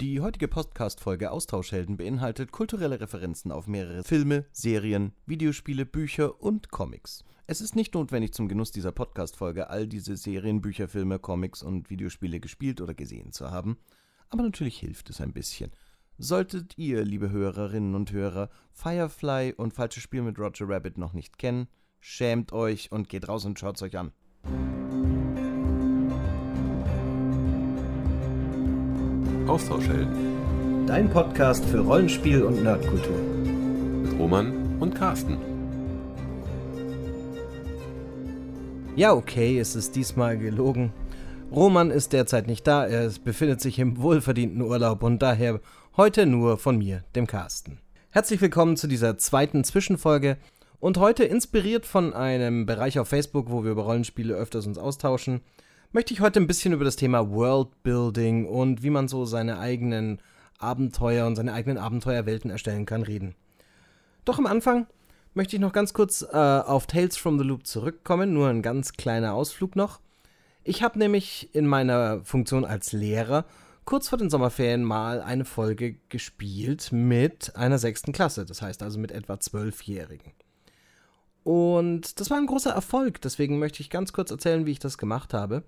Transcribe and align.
Die 0.00 0.22
heutige 0.22 0.48
Podcast-Folge 0.48 1.30
Austauschhelden 1.30 1.98
beinhaltet 1.98 2.52
kulturelle 2.52 3.02
Referenzen 3.02 3.52
auf 3.52 3.66
mehrere 3.66 4.02
Filme, 4.02 4.46
Serien, 4.50 5.12
Videospiele, 5.26 5.84
Bücher 5.84 6.40
und 6.40 6.70
Comics. 6.70 7.22
Es 7.46 7.60
ist 7.60 7.76
nicht 7.76 7.92
notwendig, 7.92 8.32
zum 8.32 8.48
Genuss 8.48 8.72
dieser 8.72 8.92
Podcast-Folge 8.92 9.68
all 9.68 9.86
diese 9.86 10.16
Serien, 10.16 10.62
Bücher, 10.62 10.88
Filme, 10.88 11.18
Comics 11.18 11.62
und 11.62 11.90
Videospiele 11.90 12.40
gespielt 12.40 12.80
oder 12.80 12.94
gesehen 12.94 13.32
zu 13.32 13.50
haben, 13.50 13.76
aber 14.30 14.42
natürlich 14.42 14.78
hilft 14.78 15.10
es 15.10 15.20
ein 15.20 15.34
bisschen. 15.34 15.70
Solltet 16.16 16.78
ihr, 16.78 17.04
liebe 17.04 17.28
Hörerinnen 17.28 17.94
und 17.94 18.10
Hörer, 18.10 18.48
Firefly 18.72 19.52
und 19.54 19.74
Falsches 19.74 20.02
Spiel 20.02 20.22
mit 20.22 20.38
Roger 20.38 20.66
Rabbit 20.66 20.96
noch 20.96 21.12
nicht 21.12 21.36
kennen, 21.36 21.68
schämt 21.98 22.54
euch 22.54 22.90
und 22.90 23.10
geht 23.10 23.28
raus 23.28 23.44
und 23.44 23.58
schaut's 23.58 23.82
euch 23.82 23.98
an. 23.98 24.12
Austauschhelden. 29.50 30.86
Dein 30.86 31.10
Podcast 31.10 31.64
für 31.64 31.80
Rollenspiel 31.80 32.44
und 32.44 32.62
Nerdkultur. 32.62 33.16
Mit 33.16 34.16
Roman 34.16 34.76
und 34.78 34.94
Carsten. 34.94 35.38
Ja, 38.94 39.12
okay, 39.12 39.58
es 39.58 39.74
ist 39.74 39.96
diesmal 39.96 40.38
gelogen. 40.38 40.92
Roman 41.50 41.90
ist 41.90 42.12
derzeit 42.12 42.46
nicht 42.46 42.64
da, 42.64 42.86
er 42.86 43.10
befindet 43.24 43.60
sich 43.60 43.80
im 43.80 44.00
wohlverdienten 44.00 44.62
Urlaub 44.62 45.02
und 45.02 45.20
daher 45.20 45.60
heute 45.96 46.26
nur 46.26 46.56
von 46.56 46.78
mir, 46.78 47.02
dem 47.16 47.26
Carsten. 47.26 47.80
Herzlich 48.10 48.40
willkommen 48.40 48.76
zu 48.76 48.86
dieser 48.86 49.18
zweiten 49.18 49.64
Zwischenfolge 49.64 50.36
und 50.78 50.98
heute 50.98 51.24
inspiriert 51.24 51.86
von 51.86 52.14
einem 52.14 52.66
Bereich 52.66 53.00
auf 53.00 53.08
Facebook, 53.08 53.50
wo 53.50 53.64
wir 53.64 53.72
über 53.72 53.82
Rollenspiele 53.82 54.32
öfters 54.32 54.68
uns 54.68 54.78
austauschen, 54.78 55.40
möchte 55.92 56.14
ich 56.14 56.20
heute 56.20 56.40
ein 56.40 56.46
bisschen 56.46 56.72
über 56.72 56.84
das 56.84 56.96
Thema 56.96 57.30
Worldbuilding 57.30 58.46
und 58.46 58.82
wie 58.82 58.90
man 58.90 59.08
so 59.08 59.24
seine 59.24 59.58
eigenen 59.58 60.20
Abenteuer 60.58 61.26
und 61.26 61.36
seine 61.36 61.52
eigenen 61.52 61.78
Abenteuerwelten 61.78 62.50
erstellen 62.50 62.86
kann 62.86 63.02
reden. 63.02 63.34
Doch 64.24 64.38
am 64.38 64.46
Anfang 64.46 64.86
möchte 65.34 65.56
ich 65.56 65.60
noch 65.60 65.72
ganz 65.72 65.92
kurz 65.92 66.22
äh, 66.22 66.36
auf 66.36 66.86
Tales 66.86 67.16
from 67.16 67.38
the 67.38 67.44
Loop 67.44 67.66
zurückkommen, 67.66 68.32
nur 68.32 68.48
ein 68.48 68.62
ganz 68.62 68.92
kleiner 68.92 69.34
Ausflug 69.34 69.74
noch. 69.74 70.00
Ich 70.62 70.82
habe 70.82 70.98
nämlich 70.98 71.54
in 71.54 71.66
meiner 71.66 72.24
Funktion 72.24 72.64
als 72.64 72.92
Lehrer 72.92 73.44
kurz 73.84 74.08
vor 74.08 74.18
den 74.18 74.30
Sommerferien 74.30 74.84
mal 74.84 75.20
eine 75.20 75.44
Folge 75.44 75.96
gespielt 76.08 76.92
mit 76.92 77.56
einer 77.56 77.78
sechsten 77.78 78.12
Klasse, 78.12 78.44
das 78.44 78.62
heißt 78.62 78.82
also 78.82 78.98
mit 79.00 79.10
etwa 79.10 79.40
zwölfjährigen. 79.40 80.32
Und 81.42 82.20
das 82.20 82.30
war 82.30 82.36
ein 82.36 82.46
großer 82.46 82.70
Erfolg, 82.70 83.20
deswegen 83.22 83.58
möchte 83.58 83.80
ich 83.80 83.90
ganz 83.90 84.12
kurz 84.12 84.30
erzählen, 84.30 84.66
wie 84.66 84.72
ich 84.72 84.78
das 84.78 84.98
gemacht 84.98 85.34
habe. 85.34 85.64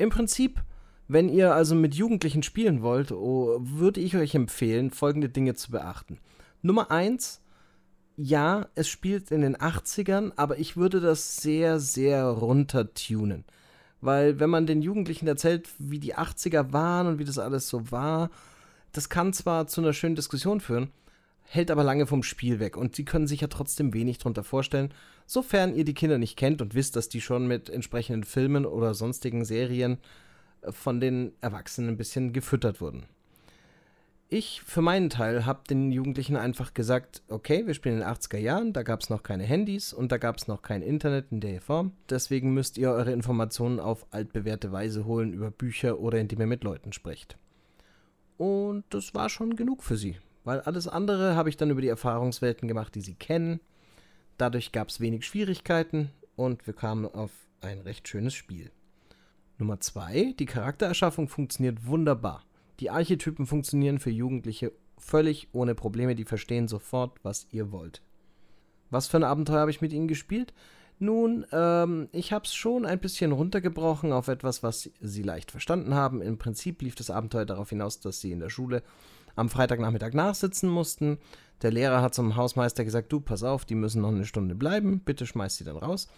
Im 0.00 0.08
Prinzip, 0.08 0.62
wenn 1.08 1.28
ihr 1.28 1.54
also 1.54 1.74
mit 1.74 1.94
Jugendlichen 1.94 2.42
spielen 2.42 2.80
wollt, 2.80 3.12
oh, 3.12 3.58
würde 3.60 4.00
ich 4.00 4.16
euch 4.16 4.34
empfehlen, 4.34 4.90
folgende 4.90 5.28
Dinge 5.28 5.54
zu 5.54 5.72
beachten. 5.72 6.18
Nummer 6.62 6.90
eins, 6.90 7.42
ja, 8.16 8.68
es 8.74 8.88
spielt 8.88 9.30
in 9.30 9.42
den 9.42 9.58
80ern, 9.58 10.32
aber 10.36 10.58
ich 10.58 10.78
würde 10.78 11.00
das 11.00 11.36
sehr, 11.36 11.80
sehr 11.80 12.24
runtertunen. 12.24 13.44
Weil 14.00 14.40
wenn 14.40 14.48
man 14.48 14.66
den 14.66 14.80
Jugendlichen 14.80 15.28
erzählt, 15.28 15.68
wie 15.78 15.98
die 15.98 16.16
80er 16.16 16.72
waren 16.72 17.06
und 17.06 17.18
wie 17.18 17.24
das 17.24 17.38
alles 17.38 17.68
so 17.68 17.90
war, 17.90 18.30
das 18.92 19.10
kann 19.10 19.34
zwar 19.34 19.66
zu 19.66 19.82
einer 19.82 19.92
schönen 19.92 20.16
Diskussion 20.16 20.60
führen, 20.60 20.90
hält 21.42 21.70
aber 21.70 21.84
lange 21.84 22.06
vom 22.06 22.22
Spiel 22.22 22.58
weg 22.58 22.78
und 22.78 22.96
sie 22.96 23.04
können 23.04 23.26
sich 23.26 23.42
ja 23.42 23.48
trotzdem 23.48 23.92
wenig 23.92 24.16
darunter 24.16 24.44
vorstellen, 24.44 24.94
sofern 25.30 25.76
ihr 25.76 25.84
die 25.84 25.94
Kinder 25.94 26.18
nicht 26.18 26.36
kennt 26.36 26.60
und 26.60 26.74
wisst, 26.74 26.96
dass 26.96 27.08
die 27.08 27.20
schon 27.20 27.46
mit 27.46 27.70
entsprechenden 27.70 28.24
Filmen 28.24 28.66
oder 28.66 28.94
sonstigen 28.94 29.44
Serien 29.44 29.98
äh, 30.62 30.72
von 30.72 30.98
den 30.98 31.32
Erwachsenen 31.40 31.90
ein 31.90 31.96
bisschen 31.96 32.32
gefüttert 32.32 32.80
wurden. 32.80 33.04
Ich 34.28 34.62
für 34.62 34.82
meinen 34.82 35.08
Teil 35.08 35.46
habe 35.46 35.60
den 35.68 35.92
Jugendlichen 35.92 36.36
einfach 36.36 36.74
gesagt, 36.74 37.22
okay, 37.28 37.64
wir 37.66 37.74
spielen 37.74 37.96
in 37.96 38.00
den 38.00 38.08
80er 38.08 38.38
Jahren, 38.38 38.72
da 38.72 38.82
gab 38.82 39.02
es 39.02 39.10
noch 39.10 39.22
keine 39.22 39.44
Handys 39.44 39.92
und 39.92 40.10
da 40.10 40.18
gab 40.18 40.36
es 40.36 40.48
noch 40.48 40.62
kein 40.62 40.82
Internet 40.82 41.26
in 41.30 41.40
der 41.40 41.60
Form. 41.60 41.92
Deswegen 42.08 42.52
müsst 42.52 42.76
ihr 42.76 42.90
eure 42.90 43.12
Informationen 43.12 43.78
auf 43.78 44.06
altbewährte 44.10 44.72
Weise 44.72 45.04
holen 45.04 45.32
über 45.32 45.52
Bücher 45.52 46.00
oder 46.00 46.18
indem 46.18 46.40
ihr 46.40 46.46
mit 46.46 46.64
Leuten 46.64 46.92
sprecht. 46.92 47.38
Und 48.36 48.82
das 48.90 49.14
war 49.14 49.28
schon 49.28 49.54
genug 49.54 49.84
für 49.84 49.96
sie. 49.96 50.16
Weil 50.42 50.60
alles 50.60 50.88
andere 50.88 51.36
habe 51.36 51.48
ich 51.48 51.56
dann 51.56 51.70
über 51.70 51.82
die 51.82 51.88
Erfahrungswelten 51.88 52.66
gemacht, 52.66 52.94
die 52.94 53.00
sie 53.00 53.14
kennen. 53.14 53.60
Dadurch 54.40 54.72
gab 54.72 54.88
es 54.88 55.00
wenig 55.00 55.26
Schwierigkeiten 55.26 56.12
und 56.34 56.66
wir 56.66 56.72
kamen 56.72 57.04
auf 57.04 57.30
ein 57.60 57.80
recht 57.80 58.08
schönes 58.08 58.32
Spiel. 58.32 58.70
Nummer 59.58 59.80
zwei, 59.80 60.34
die 60.38 60.46
Charaktererschaffung 60.46 61.28
funktioniert 61.28 61.84
wunderbar. 61.84 62.46
Die 62.78 62.88
Archetypen 62.88 63.44
funktionieren 63.44 63.98
für 63.98 64.08
Jugendliche 64.08 64.72
völlig 64.96 65.48
ohne 65.52 65.74
Probleme, 65.74 66.14
die 66.14 66.24
verstehen 66.24 66.68
sofort, 66.68 67.22
was 67.22 67.48
ihr 67.50 67.70
wollt. 67.70 68.00
Was 68.88 69.08
für 69.08 69.18
ein 69.18 69.24
Abenteuer 69.24 69.60
habe 69.60 69.70
ich 69.70 69.82
mit 69.82 69.92
ihnen 69.92 70.08
gespielt? 70.08 70.54
Nun, 70.98 71.44
ähm, 71.52 72.08
ich 72.12 72.32
habe 72.32 72.46
es 72.46 72.54
schon 72.54 72.86
ein 72.86 72.98
bisschen 72.98 73.32
runtergebrochen 73.32 74.10
auf 74.10 74.28
etwas, 74.28 74.62
was 74.62 74.90
sie 75.02 75.22
leicht 75.22 75.50
verstanden 75.50 75.92
haben. 75.92 76.22
Im 76.22 76.38
Prinzip 76.38 76.80
lief 76.80 76.94
das 76.94 77.10
Abenteuer 77.10 77.44
darauf 77.44 77.68
hinaus, 77.68 78.00
dass 78.00 78.22
sie 78.22 78.32
in 78.32 78.40
der 78.40 78.48
Schule 78.48 78.82
am 79.36 79.50
Freitagnachmittag 79.50 80.14
nachsitzen 80.14 80.70
mussten. 80.70 81.18
Der 81.62 81.70
Lehrer 81.70 82.02
hat 82.02 82.14
zum 82.14 82.36
Hausmeister 82.36 82.84
gesagt, 82.84 83.12
du, 83.12 83.20
pass 83.20 83.42
auf, 83.42 83.64
die 83.64 83.74
müssen 83.74 84.02
noch 84.02 84.08
eine 84.08 84.24
Stunde 84.24 84.54
bleiben, 84.54 85.00
bitte 85.00 85.26
schmeiß 85.26 85.56
sie 85.56 85.64
dann 85.64 85.76
raus. 85.76 86.08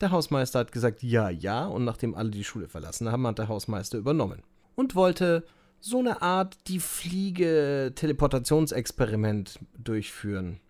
Der 0.00 0.10
Hausmeister 0.10 0.58
hat 0.60 0.72
gesagt, 0.72 1.02
ja, 1.02 1.28
ja, 1.28 1.66
und 1.66 1.84
nachdem 1.84 2.14
alle 2.14 2.30
die 2.30 2.44
Schule 2.44 2.68
verlassen 2.68 3.10
haben, 3.10 3.26
hat 3.26 3.38
der 3.38 3.48
Hausmeister 3.48 3.98
übernommen. 3.98 4.42
Und 4.74 4.94
wollte 4.94 5.44
so 5.80 5.98
eine 5.98 6.22
Art 6.22 6.56
die 6.68 6.78
Fliege-Teleportationsexperiment 6.78 9.58
durchführen. 9.76 10.60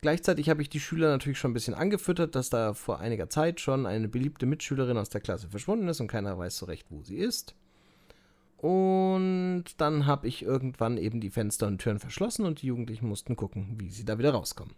Gleichzeitig 0.00 0.48
habe 0.48 0.62
ich 0.62 0.70
die 0.70 0.80
Schüler 0.80 1.10
natürlich 1.10 1.38
schon 1.38 1.52
ein 1.52 1.54
bisschen 1.54 1.74
angefüttert, 1.74 2.34
dass 2.34 2.50
da 2.50 2.74
vor 2.74 2.98
einiger 2.98 3.30
Zeit 3.30 3.60
schon 3.60 3.86
eine 3.86 4.08
beliebte 4.08 4.46
Mitschülerin 4.46 4.96
aus 4.96 5.10
der 5.10 5.20
Klasse 5.20 5.48
verschwunden 5.48 5.86
ist 5.86 6.00
und 6.00 6.08
keiner 6.08 6.36
weiß 6.36 6.56
so 6.56 6.66
recht, 6.66 6.88
wo 6.90 7.04
sie 7.04 7.18
ist. 7.18 7.54
Und 8.62 9.64
dann 9.78 10.06
habe 10.06 10.28
ich 10.28 10.42
irgendwann 10.42 10.96
eben 10.96 11.20
die 11.20 11.30
Fenster 11.30 11.66
und 11.66 11.78
Türen 11.78 11.98
verschlossen 11.98 12.46
und 12.46 12.62
die 12.62 12.68
Jugendlichen 12.68 13.08
mussten 13.08 13.34
gucken, 13.34 13.74
wie 13.78 13.90
sie 13.90 14.04
da 14.04 14.20
wieder 14.20 14.30
rauskommen. 14.30 14.76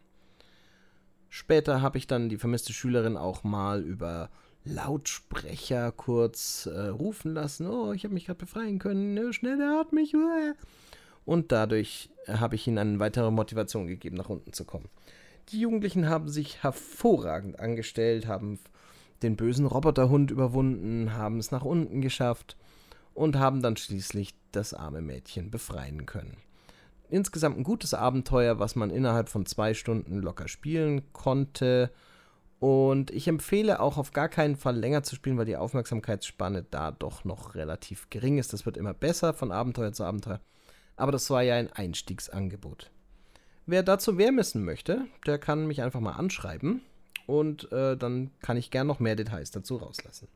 Später 1.29 1.83
habe 1.83 1.99
ich 1.99 2.07
dann 2.07 2.31
die 2.31 2.39
vermisste 2.39 2.73
Schülerin 2.73 3.19
auch 3.19 3.45
mal 3.45 3.83
über 3.83 4.31
Lautsprecher 4.65 5.93
kurz 5.93 6.65
äh, 6.65 6.87
rufen 6.87 7.35
lassen. 7.35 7.67
Oh, 7.67 7.93
ich 7.93 8.05
habe 8.05 8.15
mich 8.15 8.25
gerade 8.25 8.39
befreien 8.39 8.79
können. 8.79 9.19
Oh, 9.19 9.33
schnell, 9.33 9.61
er 9.61 9.79
hat 9.79 9.93
mich. 9.93 10.15
Und 11.27 11.53
dadurch 11.53 12.09
habe 12.27 12.55
ich 12.55 12.67
ihnen 12.67 12.79
eine 12.79 13.01
weitere 13.01 13.31
Motivation 13.31 13.87
gegeben, 13.87 14.17
nach 14.17 14.31
unten 14.31 14.55
zu 14.55 14.65
kommen. 14.65 14.89
Die 15.51 15.61
Jugendlichen 15.61 16.09
haben 16.09 16.31
sich 16.31 16.63
hervorragend 16.63 17.61
angestellt, 17.61 18.29
haben 18.29 18.59
den 19.23 19.37
bösen 19.37 19.67
Roboterhund 19.67 20.31
überwunden, 20.31 21.13
haben 21.13 21.37
es 21.37 21.51
nach 21.51 21.67
unten 21.67 22.01
geschafft 22.01 22.57
und 23.15 23.39
haben 23.39 23.63
dann 23.63 23.77
schließlich 23.77 24.35
das 24.53 24.75
arme 24.75 25.01
Mädchen 25.01 25.51
befreien 25.51 26.07
können. 26.07 26.37
Insgesamt 27.09 27.59
ein 27.59 27.65
gutes 27.65 27.95
Abenteuer, 27.95 28.59
was 28.59 28.77
man 28.77 28.91
innerhalb 28.91 29.29
von 29.29 29.47
zwei 29.47 29.75
Stunden 29.75 30.21
locker 30.21 30.49
spielen 30.49 31.13
konnte. 31.13 31.91
Und 32.59 33.11
ich 33.11 33.29
empfehle 33.29 33.81
auch 33.81 33.99
auf 33.99 34.13
gar 34.13 34.29
keinen 34.29 34.57
Fall 34.57 34.77
länger 34.77 35.03
zu 35.03 35.15
spielen, 35.15 35.37
weil 35.37 35.45
die 35.45 35.57
Aufmerksamkeitsspanne 35.57 36.65
da 36.71 36.91
doch 36.91 37.25
noch 37.25 37.55
relativ 37.55 38.09
gering 38.11 38.39
ist. 38.39 38.53
Das 38.53 38.67
wird 38.67 38.77
immer 38.77 38.95
besser 38.95 39.35
von 39.35 39.53
Abenteuer 39.53 39.93
zu 39.93 40.05
Abenteuer. 40.05 40.41
Aber 40.97 41.13
das 41.13 41.29
war 41.31 41.43
ja 41.43 41.57
ein 41.57 41.73
Einstiegsangebot. 41.73 42.91
Wer 43.67 43.83
dazu 43.83 44.13
mehr 44.13 44.35
wissen 44.37 44.65
möchte, 44.65 45.07
der 45.27 45.39
kann 45.39 45.67
mich 45.67 45.83
einfach 45.83 46.01
mal 46.01 46.13
anschreiben 46.13 46.83
und 47.27 47.71
äh, 47.73 47.97
dann 47.97 48.31
kann 48.41 48.57
ich 48.57 48.71
gern 48.71 48.87
noch 48.87 49.01
mehr 49.01 49.17
Details 49.17 49.51
dazu 49.51 49.77
rauslassen. 49.77 50.29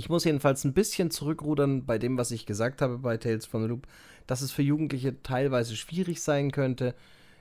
Ich 0.00 0.08
muss 0.08 0.24
jedenfalls 0.24 0.64
ein 0.64 0.72
bisschen 0.72 1.10
zurückrudern 1.10 1.84
bei 1.84 1.98
dem, 1.98 2.16
was 2.16 2.30
ich 2.30 2.46
gesagt 2.46 2.80
habe 2.80 2.96
bei 2.96 3.18
Tales 3.18 3.44
from 3.44 3.60
the 3.60 3.68
Loop, 3.68 3.86
dass 4.26 4.40
es 4.40 4.50
für 4.50 4.62
Jugendliche 4.62 5.22
teilweise 5.22 5.76
schwierig 5.76 6.22
sein 6.22 6.52
könnte. 6.52 6.94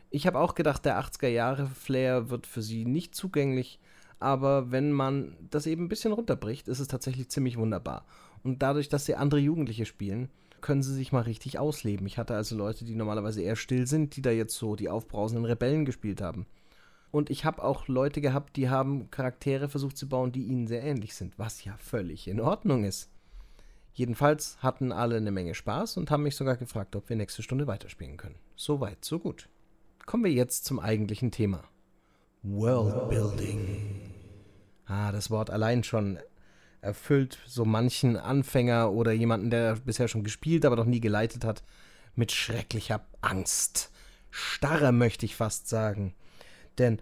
Ich 0.09 0.27
habe 0.27 0.39
auch 0.39 0.55
gedacht, 0.55 0.83
der 0.83 0.99
80er 0.99 1.29
Jahre 1.29 1.67
Flair 1.67 2.29
wird 2.29 2.45
für 2.45 2.61
sie 2.61 2.83
nicht 2.83 3.15
zugänglich, 3.15 3.79
aber 4.19 4.71
wenn 4.71 4.91
man 4.91 5.37
das 5.49 5.67
eben 5.67 5.85
ein 5.85 5.87
bisschen 5.87 6.11
runterbricht, 6.11 6.67
ist 6.67 6.79
es 6.79 6.89
tatsächlich 6.89 7.29
ziemlich 7.29 7.55
wunderbar. 7.55 8.05
Und 8.43 8.61
dadurch, 8.61 8.89
dass 8.89 9.05
sie 9.05 9.15
andere 9.15 9.39
Jugendliche 9.39 9.85
spielen, 9.85 10.27
können 10.59 10.83
sie 10.83 10.93
sich 10.93 11.13
mal 11.13 11.21
richtig 11.21 11.59
ausleben. 11.59 12.05
Ich 12.07 12.17
hatte 12.17 12.35
also 12.35 12.57
Leute, 12.57 12.83
die 12.83 12.95
normalerweise 12.95 13.41
eher 13.41 13.55
still 13.55 13.87
sind, 13.87 14.17
die 14.17 14.21
da 14.21 14.31
jetzt 14.31 14.57
so 14.57 14.75
die 14.75 14.89
aufbrausenden 14.89 15.45
Rebellen 15.45 15.85
gespielt 15.85 16.19
haben. 16.21 16.45
Und 17.11 17.29
ich 17.29 17.45
habe 17.45 17.63
auch 17.63 17.87
Leute 17.87 18.21
gehabt, 18.21 18.55
die 18.55 18.69
haben 18.69 19.09
Charaktere 19.09 19.67
versucht 19.69 19.97
zu 19.97 20.07
bauen, 20.07 20.31
die 20.31 20.43
ihnen 20.43 20.67
sehr 20.67 20.83
ähnlich 20.83 21.15
sind, 21.15 21.37
was 21.39 21.63
ja 21.63 21.75
völlig 21.77 22.27
in 22.27 22.39
Ordnung 22.39 22.83
ist. 22.83 23.09
Jedenfalls 23.93 24.57
hatten 24.61 24.91
alle 24.91 25.17
eine 25.17 25.31
Menge 25.31 25.55
Spaß 25.55 25.97
und 25.97 26.11
haben 26.11 26.23
mich 26.23 26.35
sogar 26.35 26.55
gefragt, 26.55 26.95
ob 26.95 27.09
wir 27.09 27.15
nächste 27.15 27.41
Stunde 27.41 27.67
weiterspielen 27.67 28.17
können. 28.17 28.35
So 28.55 28.79
weit, 28.79 29.03
so 29.03 29.19
gut. 29.19 29.49
Kommen 30.05 30.23
wir 30.23 30.31
jetzt 30.31 30.65
zum 30.65 30.79
eigentlichen 30.79 31.31
Thema. 31.31 31.63
Worldbuilding. 32.43 34.13
Ah, 34.85 35.11
das 35.11 35.29
Wort 35.29 35.49
allein 35.49 35.83
schon 35.83 36.19
erfüllt 36.81 37.39
so 37.45 37.65
manchen 37.65 38.15
Anfänger 38.15 38.91
oder 38.91 39.11
jemanden, 39.11 39.49
der 39.49 39.75
bisher 39.75 40.07
schon 40.07 40.23
gespielt, 40.23 40.65
aber 40.65 40.75
noch 40.75 40.85
nie 40.85 41.01
geleitet 41.01 41.43
hat, 41.43 41.63
mit 42.15 42.31
schrecklicher 42.31 43.05
Angst. 43.21 43.91
Starre 44.31 44.91
möchte 44.91 45.25
ich 45.25 45.35
fast 45.35 45.67
sagen. 45.67 46.13
Denn, 46.79 46.99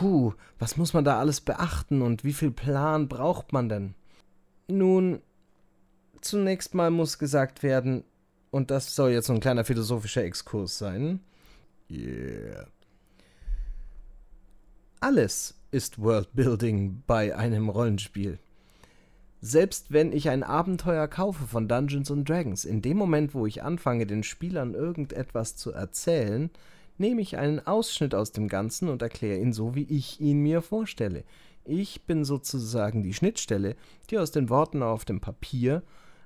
hu, 0.00 0.32
was 0.58 0.76
muss 0.76 0.94
man 0.94 1.04
da 1.04 1.18
alles 1.18 1.40
beachten 1.40 2.02
und 2.02 2.24
wie 2.24 2.32
viel 2.32 2.50
Plan 2.50 3.08
braucht 3.08 3.52
man 3.52 3.68
denn? 3.68 3.94
Nun, 4.66 5.20
zunächst 6.20 6.74
mal 6.74 6.90
muss 6.90 7.18
gesagt 7.18 7.62
werden, 7.62 8.04
und 8.50 8.70
das 8.70 8.94
soll 8.94 9.10
jetzt 9.10 9.26
so 9.26 9.34
ein 9.34 9.40
kleiner 9.40 9.64
philosophischer 9.64 10.24
Exkurs 10.24 10.78
sein. 10.78 11.20
Yeah. 11.90 12.66
Alles 15.00 15.54
ist 15.70 16.00
Worldbuilding 16.00 17.02
bei 17.06 17.36
einem 17.36 17.68
Rollenspiel. 17.68 18.38
Selbst 19.40 19.92
wenn 19.92 20.12
ich 20.12 20.30
ein 20.30 20.42
Abenteuer 20.42 21.06
kaufe 21.06 21.46
von 21.46 21.68
Dungeons 21.68 22.10
and 22.10 22.28
Dragons, 22.28 22.64
in 22.64 22.82
dem 22.82 22.96
Moment, 22.96 23.34
wo 23.34 23.46
ich 23.46 23.62
anfange, 23.62 24.06
den 24.06 24.24
Spielern 24.24 24.74
irgendetwas 24.74 25.54
zu 25.54 25.72
erzählen, 25.72 26.50
nehme 26.98 27.20
ich 27.20 27.36
einen 27.36 27.66
Ausschnitt 27.66 28.14
aus 28.14 28.32
dem 28.32 28.48
Ganzen 28.48 28.88
und 28.88 29.02
erkläre 29.02 29.38
ihn 29.38 29.52
so, 29.52 29.74
wie 29.74 29.84
ich 29.84 30.20
ihn 30.20 30.40
mir 30.40 30.62
vorstelle. 30.62 31.24
Ich 31.64 32.04
bin 32.04 32.24
sozusagen 32.24 33.02
die 33.02 33.14
Schnittstelle, 33.14 33.76
die 34.10 34.18
aus 34.18 34.30
den 34.30 34.48
Worten 34.48 34.82
auf 34.82 35.04
dem 35.04 35.20
Papier 35.20 35.82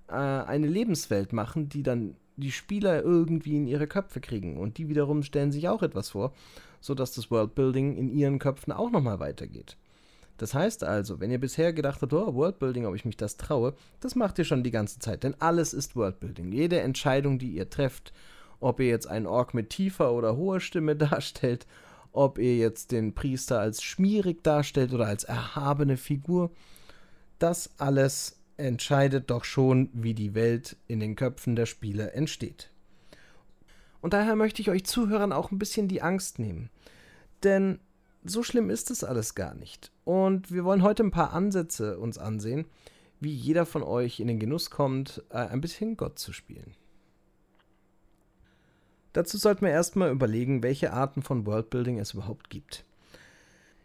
äh, 0.08 0.12
eine 0.12 0.66
Lebenswelt 0.66 1.32
machen, 1.32 1.68
die 1.68 1.82
dann 1.82 2.16
die 2.36 2.52
Spieler 2.52 3.02
irgendwie 3.02 3.56
in 3.56 3.66
ihre 3.66 3.86
Köpfe 3.86 4.20
kriegen. 4.20 4.56
Und 4.56 4.78
die 4.78 4.88
wiederum 4.88 5.22
stellen 5.22 5.52
sich 5.52 5.68
auch 5.68 5.82
etwas 5.82 6.10
vor, 6.10 6.32
sodass 6.80 7.12
das 7.12 7.30
Worldbuilding 7.30 7.96
in 7.96 8.08
ihren 8.08 8.38
Köpfen 8.38 8.72
auch 8.72 8.90
nochmal 8.90 9.20
weitergeht. 9.20 9.76
Das 10.38 10.54
heißt 10.54 10.82
also, 10.82 11.20
wenn 11.20 11.30
ihr 11.30 11.38
bisher 11.38 11.72
gedacht 11.72 12.02
habt, 12.02 12.12
oh, 12.12 12.34
Worldbuilding, 12.34 12.86
ob 12.86 12.94
ich 12.94 13.04
mich 13.04 13.16
das 13.16 13.36
traue, 13.36 13.74
das 14.00 14.14
macht 14.14 14.38
ihr 14.38 14.44
schon 14.44 14.64
die 14.64 14.70
ganze 14.70 14.98
Zeit, 14.98 15.22
denn 15.24 15.36
alles 15.40 15.74
ist 15.74 15.94
Worldbuilding. 15.94 16.50
Jede 16.50 16.80
Entscheidung, 16.80 17.38
die 17.38 17.52
ihr 17.52 17.70
trefft, 17.70 18.12
ob 18.62 18.80
ihr 18.80 18.88
jetzt 18.88 19.06
einen 19.06 19.26
Ork 19.26 19.54
mit 19.54 19.70
tiefer 19.70 20.12
oder 20.12 20.36
hoher 20.36 20.60
Stimme 20.60 20.96
darstellt, 20.96 21.66
ob 22.12 22.38
ihr 22.38 22.56
jetzt 22.56 22.92
den 22.92 23.14
Priester 23.14 23.58
als 23.60 23.82
schmierig 23.82 24.42
darstellt 24.42 24.92
oder 24.92 25.06
als 25.06 25.24
erhabene 25.24 25.96
Figur, 25.96 26.50
das 27.38 27.70
alles 27.78 28.38
entscheidet 28.56 29.30
doch 29.30 29.44
schon, 29.44 29.88
wie 29.92 30.14
die 30.14 30.34
Welt 30.34 30.76
in 30.86 31.00
den 31.00 31.16
Köpfen 31.16 31.56
der 31.56 31.66
Spieler 31.66 32.14
entsteht. 32.14 32.70
Und 34.00 34.12
daher 34.12 34.36
möchte 34.36 34.60
ich 34.60 34.70
euch 34.70 34.84
Zuhörern 34.84 35.32
auch 35.32 35.50
ein 35.50 35.58
bisschen 35.58 35.88
die 35.88 36.02
Angst 36.02 36.38
nehmen. 36.38 36.70
Denn 37.42 37.80
so 38.24 38.42
schlimm 38.42 38.70
ist 38.70 38.90
es 38.90 39.04
alles 39.04 39.34
gar 39.34 39.54
nicht. 39.54 39.90
Und 40.04 40.52
wir 40.52 40.64
wollen 40.64 40.82
heute 40.82 41.02
ein 41.02 41.10
paar 41.10 41.32
Ansätze 41.32 41.98
uns 41.98 42.18
ansehen, 42.18 42.66
wie 43.20 43.32
jeder 43.32 43.64
von 43.66 43.82
euch 43.82 44.20
in 44.20 44.26
den 44.26 44.38
Genuss 44.38 44.70
kommt, 44.70 45.22
äh, 45.30 45.38
ein 45.38 45.60
bisschen 45.60 45.96
Gott 45.96 46.18
zu 46.18 46.32
spielen. 46.32 46.74
Dazu 49.12 49.36
sollten 49.36 49.64
wir 49.64 49.72
erstmal 49.72 50.10
überlegen, 50.10 50.62
welche 50.62 50.92
Arten 50.92 51.22
von 51.22 51.46
Worldbuilding 51.46 51.98
es 51.98 52.14
überhaupt 52.14 52.50
gibt. 52.50 52.84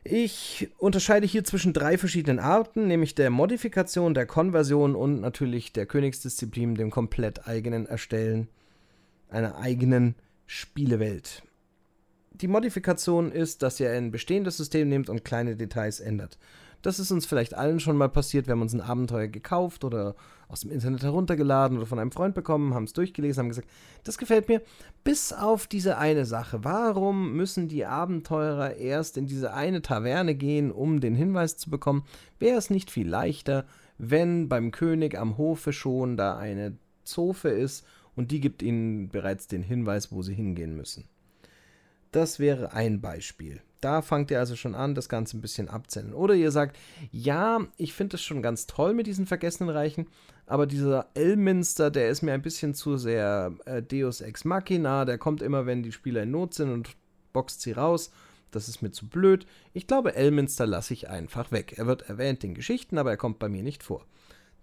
Ich 0.03 0.69
unterscheide 0.77 1.27
hier 1.27 1.43
zwischen 1.43 1.73
drei 1.73 1.97
verschiedenen 1.97 2.39
Arten, 2.39 2.87
nämlich 2.87 3.13
der 3.13 3.29
Modifikation, 3.29 4.13
der 4.13 4.25
Konversion 4.25 4.95
und 4.95 5.19
natürlich 5.19 5.73
der 5.73 5.85
Königsdisziplin, 5.85 6.75
dem 6.75 6.91
komplett 6.91 7.45
eigenen 7.45 7.85
Erstellen 7.85 8.47
einer 9.29 9.57
eigenen 9.57 10.15
Spielewelt. 10.45 11.43
Die 12.31 12.47
Modifikation 12.47 13.33
ist, 13.33 13.63
dass 13.63 13.79
ihr 13.81 13.91
ein 13.91 14.11
bestehendes 14.11 14.55
System 14.55 14.87
nehmt 14.87 15.09
und 15.09 15.25
kleine 15.25 15.57
Details 15.57 15.99
ändert. 15.99 16.37
Das 16.81 16.99
ist 16.99 17.11
uns 17.11 17.25
vielleicht 17.25 17.53
allen 17.53 17.79
schon 17.79 17.97
mal 17.97 18.09
passiert. 18.09 18.47
Wir 18.47 18.53
haben 18.53 18.61
uns 18.61 18.73
ein 18.73 18.81
Abenteuer 18.81 19.27
gekauft 19.27 19.83
oder 19.83 20.15
aus 20.47 20.61
dem 20.61 20.71
Internet 20.71 21.03
heruntergeladen 21.03 21.77
oder 21.77 21.85
von 21.85 21.99
einem 21.99 22.11
Freund 22.11 22.33
bekommen, 22.33 22.73
haben 22.73 22.85
es 22.85 22.93
durchgelesen, 22.93 23.41
haben 23.41 23.49
gesagt, 23.49 23.67
das 24.03 24.17
gefällt 24.17 24.47
mir. 24.47 24.61
Bis 25.03 25.33
auf 25.33 25.67
diese 25.67 25.97
eine 25.97 26.25
Sache. 26.25 26.63
Warum 26.63 27.33
müssen 27.33 27.67
die 27.67 27.85
Abenteurer 27.85 28.75
erst 28.75 29.17
in 29.17 29.25
diese 29.25 29.53
eine 29.53 29.81
Taverne 29.81 30.35
gehen, 30.35 30.71
um 30.71 30.99
den 31.01 31.15
Hinweis 31.15 31.57
zu 31.57 31.69
bekommen? 31.69 32.03
Wäre 32.39 32.57
es 32.57 32.69
nicht 32.69 32.91
viel 32.91 33.07
leichter, 33.07 33.65
wenn 33.97 34.47
beim 34.47 34.71
König 34.71 35.17
am 35.17 35.37
Hofe 35.37 35.73
schon 35.73 36.15
da 36.17 36.37
eine 36.37 36.77
Zofe 37.03 37.49
ist 37.49 37.85
und 38.15 38.31
die 38.31 38.39
gibt 38.39 38.61
ihnen 38.61 39.09
bereits 39.09 39.47
den 39.47 39.63
Hinweis, 39.63 40.11
wo 40.11 40.21
sie 40.21 40.33
hingehen 40.33 40.75
müssen? 40.75 41.05
Das 42.11 42.39
wäre 42.39 42.73
ein 42.73 43.01
Beispiel. 43.01 43.61
Da 43.81 44.01
fangt 44.01 44.31
ihr 44.31 44.39
also 44.39 44.55
schon 44.55 44.75
an, 44.75 44.95
das 44.95 45.09
Ganze 45.09 45.37
ein 45.37 45.41
bisschen 45.41 45.69
abzählen. 45.69 46.13
Oder 46.13 46.33
ihr 46.33 46.51
sagt, 46.51 46.77
ja, 47.11 47.59
ich 47.77 47.93
finde 47.93 48.15
es 48.15 48.23
schon 48.23 48.41
ganz 48.41 48.65
toll 48.65 48.93
mit 48.93 49.07
diesen 49.07 49.27
vergessenen 49.27 49.73
Reichen, 49.73 50.07
aber 50.47 50.65
dieser 50.65 51.09
Elminster, 51.13 51.91
der 51.91 52.09
ist 52.09 52.21
mir 52.21 52.33
ein 52.33 52.41
bisschen 52.41 52.73
zu 52.73 52.97
sehr 52.97 53.53
äh, 53.65 53.83
Deus 53.83 54.21
Ex 54.21 54.45
Machina, 54.45 55.05
der 55.05 55.17
kommt 55.17 55.41
immer, 55.41 55.65
wenn 55.65 55.83
die 55.83 55.91
Spieler 55.91 56.23
in 56.23 56.31
Not 56.31 56.53
sind 56.53 56.71
und 56.71 56.95
boxt 57.33 57.61
sie 57.61 57.73
raus. 57.73 58.11
Das 58.51 58.69
ist 58.69 58.81
mir 58.81 58.91
zu 58.91 59.07
blöd. 59.07 59.45
Ich 59.73 59.87
glaube, 59.87 60.15
Elminster 60.15 60.65
lasse 60.65 60.93
ich 60.93 61.09
einfach 61.09 61.51
weg. 61.51 61.73
Er 61.77 61.85
wird 61.85 62.09
erwähnt 62.09 62.43
in 62.45 62.53
Geschichten, 62.53 62.97
aber 62.97 63.11
er 63.11 63.17
kommt 63.17 63.39
bei 63.39 63.49
mir 63.49 63.61
nicht 63.61 63.83
vor. 63.83 64.05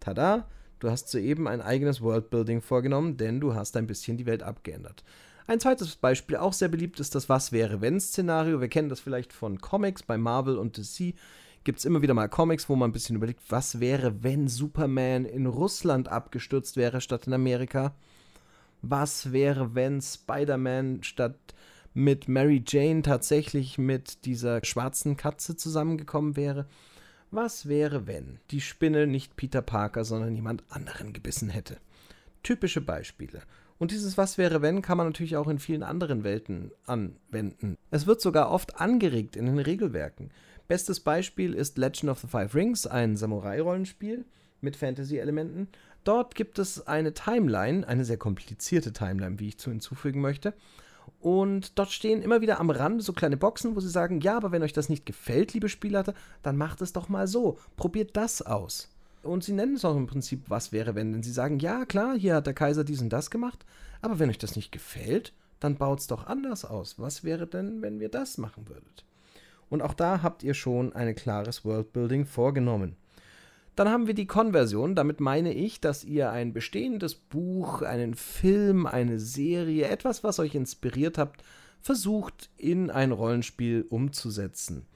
Tada, 0.01 0.49
du 0.81 0.91
hast 0.91 1.09
soeben 1.09 1.47
ein 1.47 1.61
eigenes 1.61 2.01
Worldbuilding 2.01 2.63
vorgenommen, 2.63 3.19
denn 3.19 3.41
du 3.41 3.55
hast 3.55 3.77
ein 3.77 3.87
bisschen 3.87 4.17
die 4.17 4.27
Welt 4.27 4.43
abgeändert. 4.43 5.05
Ein 5.47 5.61
zweites 5.61 5.97
Beispiel, 5.97 6.37
auch 6.37 6.55
sehr 6.55 6.69
beliebt, 6.69 7.01
ist 7.01 7.15
das 7.15 7.29
Was 7.29 7.53
wäre 7.53 7.83
wenn 7.83 8.01
Szenario. 8.01 8.63
Wir 8.63 8.69
kennen 8.69 8.89
das 8.89 9.01
vielleicht 9.01 9.33
von 9.33 9.61
Comics 9.61 10.03
bei 10.03 10.17
Marvel 10.17 10.57
und 10.57 10.79
DC. 10.79 11.15
Gibt 11.65 11.79
es 11.79 11.85
immer 11.85 12.01
wieder 12.01 12.15
mal 12.15 12.29
Comics, 12.29 12.71
wo 12.71 12.77
man 12.77 12.91
ein 12.91 12.93
bisschen 12.95 13.17
überlegt, 13.17 13.43
was 13.51 13.79
wäre, 13.79 14.23
wenn 14.23 14.49
Superman 14.49 15.27
in 15.27 15.45
Russland 15.45 16.09
abgestürzt 16.09 16.79
wäre 16.79 17.03
statt 17.03 17.27
in 17.27 17.35
Amerika? 17.35 17.95
Was 18.81 19.33
wäre, 19.33 19.75
wenn 19.75 20.01
Spider-Man 20.01 21.03
statt 21.03 21.37
mit 21.93 22.27
Mary 22.27 22.65
Jane 22.67 23.03
tatsächlich 23.03 23.77
mit 23.77 24.25
dieser 24.25 24.65
schwarzen 24.65 25.19
Katze 25.19 25.57
zusammengekommen 25.57 26.37
wäre? 26.37 26.67
Was 27.31 27.69
wäre, 27.69 28.07
wenn 28.07 28.39
die 28.51 28.63
Spinne 28.63 29.07
nicht 29.07 29.37
Peter 29.37 29.61
Parker, 29.61 30.05
sondern 30.05 30.35
jemand 30.35 30.65
anderen 30.71 31.13
gebissen 31.13 31.51
hätte? 31.51 31.79
Typische 32.43 32.81
Beispiele. 32.81 33.43
Und 33.79 33.91
dieses 33.91 34.17
Was 34.17 34.39
wäre 34.39 34.63
wenn 34.63 34.83
kann 34.83 34.97
man 34.97 35.07
natürlich 35.07 35.37
auch 35.37 35.49
in 35.49 35.59
vielen 35.59 35.83
anderen 35.83 36.25
Welten 36.25 36.71
anwenden. 36.87 37.77
Es 37.91 38.07
wird 38.07 38.21
sogar 38.21 38.51
oft 38.51 38.81
angeregt 38.81 39.37
in 39.37 39.47
den 39.47 39.59
Regelwerken. 39.59 40.31
Bestes 40.69 41.01
Beispiel 41.01 41.55
ist 41.55 41.77
Legend 41.77 42.11
of 42.11 42.21
the 42.21 42.27
Five 42.27 42.55
Rings, 42.55 42.87
ein 42.87 43.17
Samurai-Rollenspiel 43.17 44.25
mit 44.61 44.77
Fantasy-Elementen. 44.77 45.69
Dort 46.05 46.35
gibt 46.35 46.59
es 46.59 46.87
eine 46.87 47.15
Timeline, 47.15 47.87
eine 47.87 48.05
sehr 48.05 48.17
komplizierte 48.17 48.93
Timeline, 48.93 49.39
wie 49.39 49.49
ich 49.49 49.59
zu 49.59 49.71
hinzufügen 49.71 50.21
möchte. 50.21 50.55
Und 51.21 51.79
dort 51.79 51.91
stehen 51.91 52.23
immer 52.23 52.41
wieder 52.41 52.61
am 52.61 52.71
Rand 52.71 53.03
so 53.03 53.13
kleine 53.13 53.37
Boxen, 53.37 53.77
wo 53.77 53.81
sie 53.81 53.89
sagen, 53.89 54.21
ja, 54.21 54.37
aber 54.37 54.53
wenn 54.53 54.63
euch 54.63 54.73
das 54.73 54.89
nicht 54.89 55.07
gefällt, 55.07 55.53
liebe 55.53 55.69
Spieler, 55.69 56.05
dann 56.43 56.57
macht 56.57 56.81
es 56.81 56.93
doch 56.93 57.09
mal 57.09 57.27
so. 57.27 57.59
Probiert 57.77 58.17
das 58.17 58.43
aus. 58.43 58.94
Und 59.25 59.45
sie 59.45 59.53
nennen 59.53 59.75
es 59.75 59.85
auch 59.85 59.97
im 59.97 60.07
Prinzip, 60.07 60.45
was 60.49 60.73
wäre, 60.73 60.95
wenn. 60.95 61.13
Denn 61.13 61.23
sie 61.23 61.33
sagen, 61.33 61.59
ja, 61.59 61.85
klar, 61.85 62.17
hier 62.17 62.37
hat 62.37 62.47
der 62.47 62.55
Kaiser 62.55 62.85
dies 62.85 63.03
und 63.03 63.11
das 63.11 63.31
gemacht, 63.31 63.65
aber 64.01 64.19
wenn 64.19 64.31
euch 64.31 64.39
das 64.39 64.57
nicht 64.57 64.71
gefällt, 64.71 65.33
dann 65.61 65.77
baut 65.77 66.01
es 66.01 66.07
doch 66.07 66.27
anders 66.27 66.65
aus. 66.65 66.99
Was 66.99 67.25
wäre 67.25 67.47
denn, 67.47 67.81
wenn 67.81 68.01
wir 68.01 68.11
das 68.11 68.39
machen 68.39 68.69
würdet? 68.69 69.05
Und 69.71 69.83
auch 69.83 69.95
da 69.95 70.23
habt 70.23 70.43
ihr 70.43 70.55
schon 70.55 70.93
ein 70.93 71.15
klares 71.15 71.65
Worldbuilding 71.65 72.27
vorgenommen. 72.27 72.97
Dann 73.77 73.89
haben 73.89 74.07
wir 74.07 74.15
die 74.15 74.27
Konversion. 74.27 74.95
Damit 74.95 75.21
meine 75.21 75.53
ich, 75.53 75.81
dass 75.81 76.05
ihr 76.05 76.31
ein 76.31 76.53
bestehendes 76.53 77.15
Buch, 77.15 77.83
einen 77.83 78.15
Film, 78.15 78.87
eine 78.87 79.19
Serie, 79.19 79.89
etwas, 79.89 80.23
was 80.23 80.39
euch 80.39 80.55
inspiriert 80.55 81.19
habt, 81.19 81.43
versucht 81.81 82.51
in 82.57 82.91
ein 82.91 83.11
Rollenspiel 83.13 83.87
umzusetzen. 83.89 84.87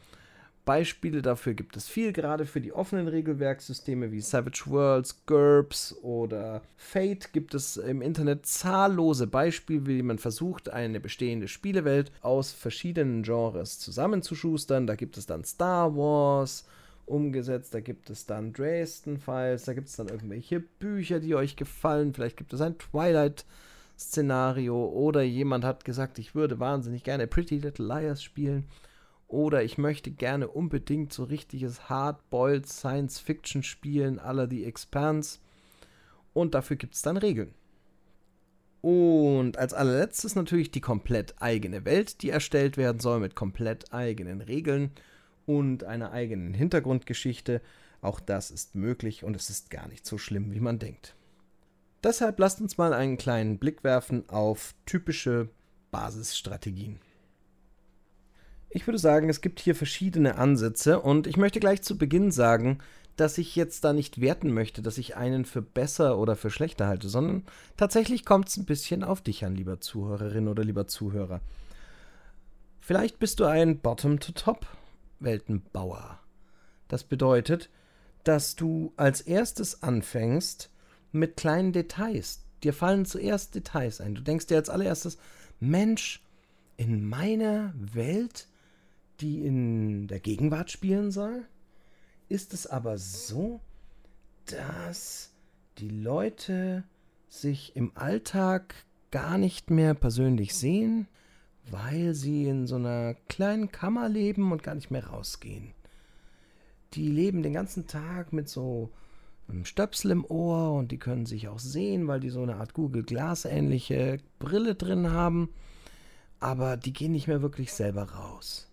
Beispiele 0.68 1.22
dafür 1.22 1.54
gibt 1.54 1.78
es 1.78 1.88
viel, 1.88 2.12
gerade 2.12 2.44
für 2.44 2.60
die 2.60 2.74
offenen 2.74 3.08
Regelwerksysteme 3.08 4.12
wie 4.12 4.20
Savage 4.20 4.64
Worlds, 4.66 5.24
GURPS 5.24 5.96
oder 6.02 6.60
Fate 6.76 7.32
gibt 7.32 7.54
es 7.54 7.78
im 7.78 8.02
Internet 8.02 8.44
zahllose 8.44 9.26
Beispiele, 9.26 9.86
wie 9.86 10.02
man 10.02 10.18
versucht, 10.18 10.68
eine 10.68 11.00
bestehende 11.00 11.48
Spielewelt 11.48 12.12
aus 12.20 12.52
verschiedenen 12.52 13.22
Genres 13.22 13.78
zusammenzuschustern. 13.78 14.86
Da 14.86 14.94
gibt 14.94 15.16
es 15.16 15.24
dann 15.24 15.42
Star 15.42 15.96
Wars 15.96 16.66
umgesetzt, 17.06 17.72
da 17.72 17.80
gibt 17.80 18.10
es 18.10 18.26
dann 18.26 18.52
Dresden 18.52 19.16
Files, 19.16 19.64
da 19.64 19.72
gibt 19.72 19.88
es 19.88 19.96
dann 19.96 20.08
irgendwelche 20.08 20.60
Bücher, 20.60 21.18
die 21.18 21.34
euch 21.34 21.56
gefallen, 21.56 22.12
vielleicht 22.12 22.36
gibt 22.36 22.52
es 22.52 22.60
ein 22.60 22.76
Twilight 22.76 23.46
Szenario 23.98 24.84
oder 24.84 25.22
jemand 25.22 25.64
hat 25.64 25.86
gesagt, 25.86 26.18
ich 26.18 26.34
würde 26.34 26.60
wahnsinnig 26.60 27.04
gerne 27.04 27.26
Pretty 27.26 27.56
Little 27.56 27.86
Liars 27.86 28.22
spielen. 28.22 28.66
Oder 29.28 29.62
ich 29.62 29.76
möchte 29.76 30.10
gerne 30.10 30.48
unbedingt 30.48 31.12
so 31.12 31.24
richtiges 31.24 31.90
Hardboiled 31.90 32.66
Science 32.66 33.20
Fiction 33.20 33.62
spielen, 33.62 34.18
aller 34.18 34.48
The 34.48 34.64
Expanse. 34.64 35.38
Und 36.32 36.54
dafür 36.54 36.76
gibt 36.76 36.94
es 36.94 37.02
dann 37.02 37.18
Regeln. 37.18 37.54
Und 38.80 39.58
als 39.58 39.74
allerletztes 39.74 40.34
natürlich 40.34 40.70
die 40.70 40.80
komplett 40.80 41.34
eigene 41.42 41.84
Welt, 41.84 42.22
die 42.22 42.30
erstellt 42.30 42.76
werden 42.76 43.00
soll 43.00 43.20
mit 43.20 43.34
komplett 43.34 43.92
eigenen 43.92 44.40
Regeln 44.40 44.92
und 45.46 45.84
einer 45.84 46.12
eigenen 46.12 46.54
Hintergrundgeschichte. 46.54 47.60
Auch 48.00 48.20
das 48.20 48.50
ist 48.50 48.76
möglich 48.76 49.24
und 49.24 49.34
es 49.34 49.50
ist 49.50 49.70
gar 49.70 49.88
nicht 49.88 50.06
so 50.06 50.16
schlimm, 50.16 50.54
wie 50.54 50.60
man 50.60 50.78
denkt. 50.78 51.16
Deshalb 52.04 52.38
lasst 52.38 52.60
uns 52.60 52.78
mal 52.78 52.94
einen 52.94 53.18
kleinen 53.18 53.58
Blick 53.58 53.82
werfen 53.82 54.28
auf 54.28 54.74
typische 54.86 55.48
Basisstrategien. 55.90 57.00
Ich 58.70 58.86
würde 58.86 58.98
sagen, 58.98 59.30
es 59.30 59.40
gibt 59.40 59.60
hier 59.60 59.74
verschiedene 59.74 60.36
Ansätze 60.36 61.00
und 61.00 61.26
ich 61.26 61.38
möchte 61.38 61.60
gleich 61.60 61.82
zu 61.82 61.96
Beginn 61.96 62.30
sagen, 62.30 62.78
dass 63.16 63.38
ich 63.38 63.56
jetzt 63.56 63.84
da 63.84 63.92
nicht 63.92 64.20
werten 64.20 64.52
möchte, 64.52 64.82
dass 64.82 64.98
ich 64.98 65.16
einen 65.16 65.44
für 65.44 65.62
besser 65.62 66.18
oder 66.18 66.36
für 66.36 66.50
schlechter 66.50 66.86
halte, 66.86 67.08
sondern 67.08 67.42
tatsächlich 67.76 68.24
kommt 68.24 68.48
es 68.48 68.56
ein 68.56 68.66
bisschen 68.66 69.02
auf 69.02 69.20
dich 69.22 69.44
an, 69.44 69.56
lieber 69.56 69.80
Zuhörerin 69.80 70.46
oder 70.48 70.62
lieber 70.64 70.86
Zuhörer. 70.86 71.40
Vielleicht 72.78 73.18
bist 73.18 73.40
du 73.40 73.44
ein 73.44 73.80
Bottom-to-Top-Weltenbauer. 73.80 76.20
Das 76.88 77.04
bedeutet, 77.04 77.70
dass 78.24 78.54
du 78.54 78.92
als 78.96 79.22
erstes 79.22 79.82
anfängst 79.82 80.70
mit 81.12 81.36
kleinen 81.36 81.72
Details. 81.72 82.44
Dir 82.62 82.72
fallen 82.72 83.04
zuerst 83.06 83.54
Details 83.54 84.00
ein. 84.00 84.14
Du 84.14 84.22
denkst 84.22 84.46
dir 84.46 84.56
als 84.56 84.70
allererstes, 84.70 85.18
Mensch, 85.60 86.22
in 86.76 87.08
meiner 87.08 87.72
Welt, 87.74 88.47
die 89.20 89.44
in 89.44 90.06
der 90.06 90.20
Gegenwart 90.20 90.70
spielen 90.70 91.10
soll, 91.10 91.44
ist 92.28 92.54
es 92.54 92.66
aber 92.66 92.98
so, 92.98 93.60
dass 94.46 95.32
die 95.78 95.88
Leute 95.88 96.84
sich 97.28 97.76
im 97.76 97.92
Alltag 97.94 98.74
gar 99.10 99.38
nicht 99.38 99.70
mehr 99.70 99.94
persönlich 99.94 100.54
sehen, 100.54 101.08
weil 101.70 102.14
sie 102.14 102.46
in 102.46 102.66
so 102.66 102.76
einer 102.76 103.14
kleinen 103.28 103.70
Kammer 103.70 104.08
leben 104.08 104.52
und 104.52 104.62
gar 104.62 104.74
nicht 104.74 104.90
mehr 104.90 105.06
rausgehen. 105.06 105.72
Die 106.94 107.08
leben 107.08 107.42
den 107.42 107.52
ganzen 107.52 107.86
Tag 107.86 108.32
mit 108.32 108.48
so 108.48 108.90
einem 109.48 109.64
Stöpsel 109.64 110.10
im 110.10 110.24
Ohr 110.24 110.72
und 110.72 110.92
die 110.92 110.98
können 110.98 111.26
sich 111.26 111.48
auch 111.48 111.58
sehen, 111.58 112.06
weil 112.06 112.20
die 112.20 112.30
so 112.30 112.42
eine 112.42 112.56
Art 112.56 112.74
Google 112.74 113.02
Glass 113.02 113.44
ähnliche 113.44 114.18
Brille 114.38 114.74
drin 114.74 115.10
haben, 115.10 115.50
aber 116.40 116.76
die 116.76 116.92
gehen 116.92 117.12
nicht 117.12 117.28
mehr 117.28 117.42
wirklich 117.42 117.72
selber 117.72 118.10
raus. 118.10 118.70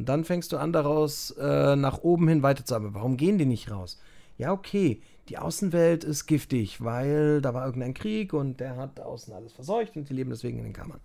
Und 0.00 0.08
dann 0.08 0.24
fängst 0.24 0.50
du 0.52 0.56
an, 0.56 0.72
daraus 0.72 1.32
äh, 1.32 1.76
nach 1.76 1.98
oben 1.98 2.26
hin 2.26 2.42
weiterzuarbeiten. 2.42 2.94
Warum 2.94 3.18
gehen 3.18 3.36
die 3.36 3.44
nicht 3.44 3.70
raus? 3.70 4.00
Ja, 4.38 4.50
okay, 4.50 5.02
die 5.28 5.36
Außenwelt 5.36 6.04
ist 6.04 6.24
giftig, 6.24 6.82
weil 6.82 7.42
da 7.42 7.52
war 7.52 7.66
irgendein 7.66 7.92
Krieg 7.92 8.32
und 8.32 8.60
der 8.60 8.78
hat 8.78 8.98
außen 8.98 9.34
alles 9.34 9.52
verseucht 9.52 9.96
und 9.96 10.08
die 10.08 10.14
leben 10.14 10.30
deswegen 10.30 10.56
in 10.56 10.64
den 10.64 10.72
Kammern. 10.72 11.00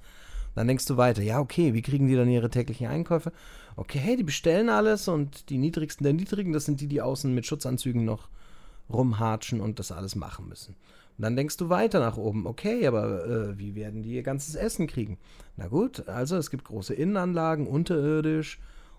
Dann 0.55 0.67
denkst 0.67 0.85
du 0.85 0.95
weiter, 0.95 1.21
ja, 1.21 1.41
okay, 1.41 1.73
wie 1.73 1.81
kriegen 1.81 2.07
die 2.07 2.15
dann 2.15 2.29
ihre 2.29 2.49
täglichen 2.49 2.87
Einkäufe? 2.87 3.33
Okay, 3.75 3.99
hey, 3.99 4.15
die 4.15 4.23
bestellen 4.23 4.69
alles 4.69 5.09
und 5.09 5.49
die 5.49 5.57
niedrigsten 5.57 6.05
der 6.05 6.13
niedrigen, 6.13 6.53
das 6.53 6.63
sind 6.63 6.79
die, 6.79 6.87
die 6.87 7.01
außen 7.01 7.35
mit 7.35 7.45
Schutzanzügen 7.45 8.05
noch 8.05 8.29
rumhatschen 8.89 9.59
und 9.59 9.77
das 9.77 9.91
alles 9.91 10.15
machen 10.15 10.47
müssen. 10.47 10.73
Und 11.17 11.23
dann 11.23 11.35
denkst 11.35 11.57
du 11.57 11.67
weiter 11.67 11.99
nach 11.99 12.15
oben, 12.15 12.47
okay, 12.47 12.87
aber 12.87 13.25
äh, 13.25 13.59
wie 13.59 13.75
werden 13.75 14.03
die 14.03 14.13
ihr 14.13 14.23
ganzes 14.23 14.55
Essen 14.55 14.87
kriegen? 14.87 15.17
Na 15.57 15.67
gut, 15.67 16.07
also 16.07 16.37
es 16.37 16.49
gibt 16.49 16.63
große 16.63 16.93
Innenanlagen, 16.93 17.67
unterirdisch, 17.67 18.57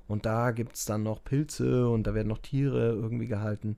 und 0.08 0.26
da 0.26 0.50
gibt 0.52 0.76
es 0.76 0.84
dann 0.84 1.02
noch 1.02 1.22
Pilze 1.24 1.88
und 1.88 2.06
da 2.06 2.14
werden 2.14 2.28
noch 2.28 2.38
Tiere 2.38 2.90
irgendwie 2.90 3.26
gehalten. 3.26 3.76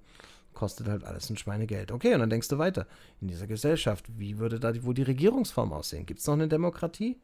Kostet 0.54 0.88
halt 0.88 1.04
alles 1.04 1.30
ein 1.30 1.37
Schweinegeld. 1.37 1.92
Okay, 1.92 2.14
und 2.14 2.20
dann 2.20 2.30
denkst 2.30 2.49
du 2.49 2.58
weiter. 2.58 2.87
In 3.20 3.28
dieser 3.28 3.47
Gesellschaft, 3.47 4.06
wie 4.18 4.38
würde 4.38 4.58
da 4.58 4.73
wohl 4.85 4.94
die 4.94 5.02
Regierungsform 5.02 5.73
aussehen? 5.73 6.04
Gibt 6.04 6.20
es 6.20 6.26
noch 6.26 6.35
eine 6.35 6.49
Demokratie? 6.49 7.16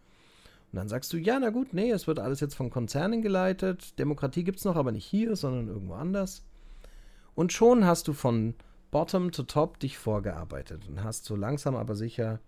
Und 0.73 0.77
dann 0.77 0.89
sagst 0.89 1.13
du, 1.13 1.19
ja, 1.19 1.39
na 1.39 1.51
gut, 1.51 1.73
nee, 1.73 1.91
es 1.91 2.07
wird 2.07 2.19
alles 2.19 2.41
jetzt 2.41 2.55
von 2.55 2.71
Konzernen 2.71 3.23
geleitet. 3.23 3.99
Demokratie 3.99 4.45
gibt 4.45 4.59
es 4.59 4.65
noch, 4.65 4.77
aber 4.77 4.93
nicht 4.93 5.05
hier, 5.05 5.37
sondern 5.37 5.69
irgendwo 5.69 5.95
anders. 5.95 6.45
Und 7.35 7.53
schon 7.53 7.85
hast 7.85 8.09
du 8.09 8.13
von 8.13 8.55
Bottom 8.91 9.33
to 9.33 9.43
Top 9.43 9.81
dich 9.81 9.99
vorgearbeitet 9.99 10.89
und 10.89 11.03
hast 11.03 11.25
so 11.25 11.35
langsam 11.37 11.75
aber 11.75 11.97
sicher 11.97 12.41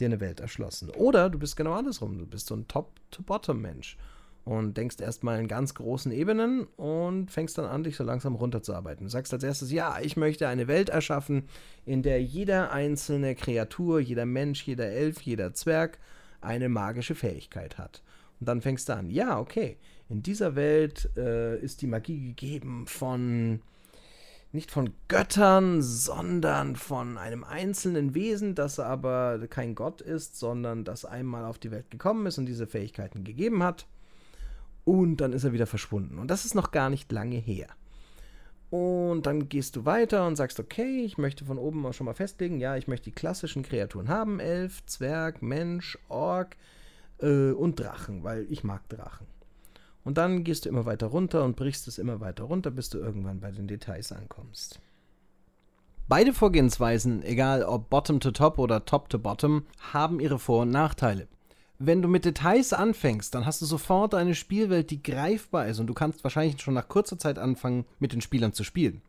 dir 0.00 0.06
eine 0.06 0.20
Welt 0.20 0.40
erschlossen. 0.40 0.90
Oder 0.90 1.30
du 1.30 1.38
bist 1.38 1.56
genau 1.56 1.72
andersrum. 1.72 2.18
Du 2.18 2.26
bist 2.26 2.48
so 2.48 2.56
ein 2.56 2.66
Top-to-Bottom-Mensch 2.66 3.96
und 4.44 4.76
denkst 4.76 5.00
erstmal 5.00 5.40
in 5.40 5.48
ganz 5.48 5.74
großen 5.74 6.12
Ebenen 6.12 6.64
und 6.76 7.30
fängst 7.30 7.56
dann 7.56 7.64
an, 7.64 7.82
dich 7.82 7.96
so 7.96 8.04
langsam 8.04 8.34
runterzuarbeiten. 8.34 9.06
Du 9.06 9.10
sagst 9.10 9.32
als 9.32 9.42
erstes, 9.42 9.72
ja, 9.72 9.98
ich 10.02 10.16
möchte 10.16 10.48
eine 10.48 10.68
Welt 10.68 10.90
erschaffen, 10.90 11.44
in 11.86 12.02
der 12.02 12.22
jeder 12.22 12.70
einzelne 12.70 13.34
Kreatur, 13.34 14.00
jeder 14.00 14.26
Mensch, 14.26 14.62
jeder 14.64 14.86
Elf, 14.86 15.22
jeder 15.22 15.54
Zwerg 15.54 15.98
eine 16.42 16.68
magische 16.68 17.14
Fähigkeit 17.14 17.78
hat. 17.78 18.02
Und 18.40 18.48
dann 18.48 18.60
fängst 18.60 18.88
du 18.88 18.94
an, 18.94 19.08
ja, 19.08 19.38
okay, 19.38 19.78
in 20.10 20.22
dieser 20.22 20.54
Welt 20.54 21.08
äh, 21.16 21.58
ist 21.58 21.80
die 21.80 21.86
Magie 21.86 22.20
gegeben 22.28 22.86
von 22.86 23.60
nicht 24.52 24.70
von 24.70 24.90
Göttern, 25.08 25.82
sondern 25.82 26.76
von 26.76 27.18
einem 27.18 27.42
einzelnen 27.42 28.14
Wesen, 28.14 28.54
das 28.54 28.78
aber 28.78 29.40
kein 29.48 29.74
Gott 29.74 30.00
ist, 30.00 30.38
sondern 30.38 30.84
das 30.84 31.04
einmal 31.04 31.44
auf 31.44 31.58
die 31.58 31.72
Welt 31.72 31.90
gekommen 31.90 32.26
ist 32.26 32.38
und 32.38 32.46
diese 32.46 32.68
Fähigkeiten 32.68 33.24
gegeben 33.24 33.64
hat. 33.64 33.86
Und 34.84 35.18
dann 35.18 35.32
ist 35.32 35.44
er 35.44 35.52
wieder 35.52 35.66
verschwunden. 35.66 36.18
Und 36.18 36.30
das 36.30 36.44
ist 36.44 36.54
noch 36.54 36.70
gar 36.70 36.90
nicht 36.90 37.10
lange 37.10 37.36
her. 37.36 37.68
Und 38.70 39.22
dann 39.26 39.48
gehst 39.48 39.76
du 39.76 39.84
weiter 39.84 40.26
und 40.26 40.36
sagst, 40.36 40.58
okay, 40.58 41.04
ich 41.04 41.16
möchte 41.16 41.44
von 41.44 41.58
oben 41.58 41.86
auch 41.86 41.92
schon 41.92 42.06
mal 42.06 42.14
festlegen, 42.14 42.58
ja, 42.58 42.76
ich 42.76 42.88
möchte 42.88 43.04
die 43.04 43.14
klassischen 43.14 43.62
Kreaturen 43.62 44.08
haben, 44.08 44.40
Elf, 44.40 44.84
Zwerg, 44.86 45.42
Mensch, 45.42 45.96
Ork 46.08 46.56
äh, 47.20 47.52
und 47.52 47.78
Drachen, 47.78 48.24
weil 48.24 48.46
ich 48.50 48.64
mag 48.64 48.88
Drachen. 48.88 49.28
Und 50.02 50.18
dann 50.18 50.44
gehst 50.44 50.64
du 50.64 50.68
immer 50.68 50.86
weiter 50.86 51.06
runter 51.06 51.44
und 51.44 51.56
brichst 51.56 51.86
es 51.88 51.98
immer 51.98 52.20
weiter 52.20 52.44
runter, 52.44 52.70
bis 52.70 52.90
du 52.90 52.98
irgendwann 52.98 53.40
bei 53.40 53.52
den 53.52 53.68
Details 53.68 54.12
ankommst. 54.12 54.80
Beide 56.08 56.34
Vorgehensweisen, 56.34 57.22
egal 57.22 57.62
ob 57.62 57.88
Bottom 57.88 58.20
to 58.20 58.32
Top 58.32 58.58
oder 58.58 58.84
Top 58.84 59.08
to 59.08 59.18
Bottom, 59.18 59.66
haben 59.92 60.20
ihre 60.20 60.38
Vor- 60.38 60.62
und 60.62 60.70
Nachteile 60.70 61.28
wenn 61.78 62.02
du 62.02 62.08
mit 62.08 62.24
Details 62.24 62.72
anfängst, 62.72 63.34
dann 63.34 63.46
hast 63.46 63.60
du 63.60 63.66
sofort 63.66 64.14
eine 64.14 64.34
Spielwelt, 64.34 64.90
die 64.90 65.02
greifbar 65.02 65.66
ist 65.66 65.80
und 65.80 65.86
du 65.86 65.94
kannst 65.94 66.22
wahrscheinlich 66.22 66.60
schon 66.60 66.74
nach 66.74 66.88
kurzer 66.88 67.18
Zeit 67.18 67.38
anfangen, 67.38 67.84
mit 67.98 68.12
den 68.12 68.20
Spielern 68.20 68.52
zu 68.52 68.64
spielen. 68.64 69.02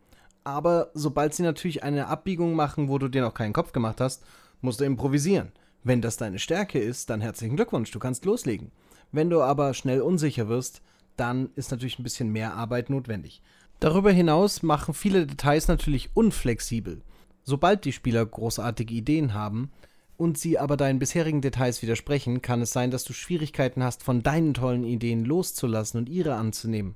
Aber 0.44 0.92
sobald 0.94 1.34
sie 1.34 1.44
natürlich 1.44 1.84
eine 1.84 2.08
Abbiegung 2.08 2.54
machen, 2.54 2.90
wo 2.90 2.98
du 2.98 3.08
dir 3.08 3.22
noch 3.22 3.34
keinen 3.34 3.54
Kopf 3.54 3.72
gemacht 3.72 4.02
hast, 4.02 4.24
musst 4.62 4.80
du 4.80 4.86
improvisieren. 4.86 5.52
Wenn 5.84 6.02
das 6.02 6.18
deine 6.18 6.40
Stärke 6.40 6.80
ist, 6.80 7.10
dann 7.10 7.22
herzlichen 7.22 7.56
Glückwunsch, 7.56 7.92
du 7.92 8.00
kannst 8.00 8.26
loslegen. 8.26 8.72
Wenn 9.12 9.30
du 9.30 9.42
aber 9.42 9.74
schnell 9.74 10.02
unsicher 10.02 10.48
wirst, 10.48 10.82
dann 11.16 11.50
ist 11.56 11.72
natürlich 11.72 12.00
ein 12.00 12.04
bisschen 12.04 12.32
mehr 12.32 12.54
Arbeit 12.54 12.90
notwendig. 12.90 13.42
Darüber 13.80 14.12
hinaus 14.12 14.64
machen 14.64 14.94
viele 14.94 15.28
Details 15.28 15.68
natürlich 15.68 16.10
unflexibel. 16.16 17.02
Sobald 17.44 17.86
die 17.86 17.92
Spieler 17.92 18.26
großartige 18.26 18.94
Ideen 18.94 19.34
haben, 19.34 19.72
und 20.18 20.38
sie 20.38 20.58
aber 20.58 20.78
deinen 20.78 21.00
bisherigen 21.00 21.42
Details 21.42 21.82
widersprechen, 21.82 22.42
kann 22.42 22.62
es 22.62 22.72
sein, 22.72 22.92
dass 22.92 23.04
du 23.04 23.14
Schwierigkeiten 23.14 23.84
hast, 23.84 24.04
von 24.04 24.24
deinen 24.24 24.54
tollen 24.54 24.84
Ideen 24.84 25.26
loszulassen 25.26 26.00
und 26.00 26.10
ihre 26.10 26.36
anzunehmen. 26.36 26.96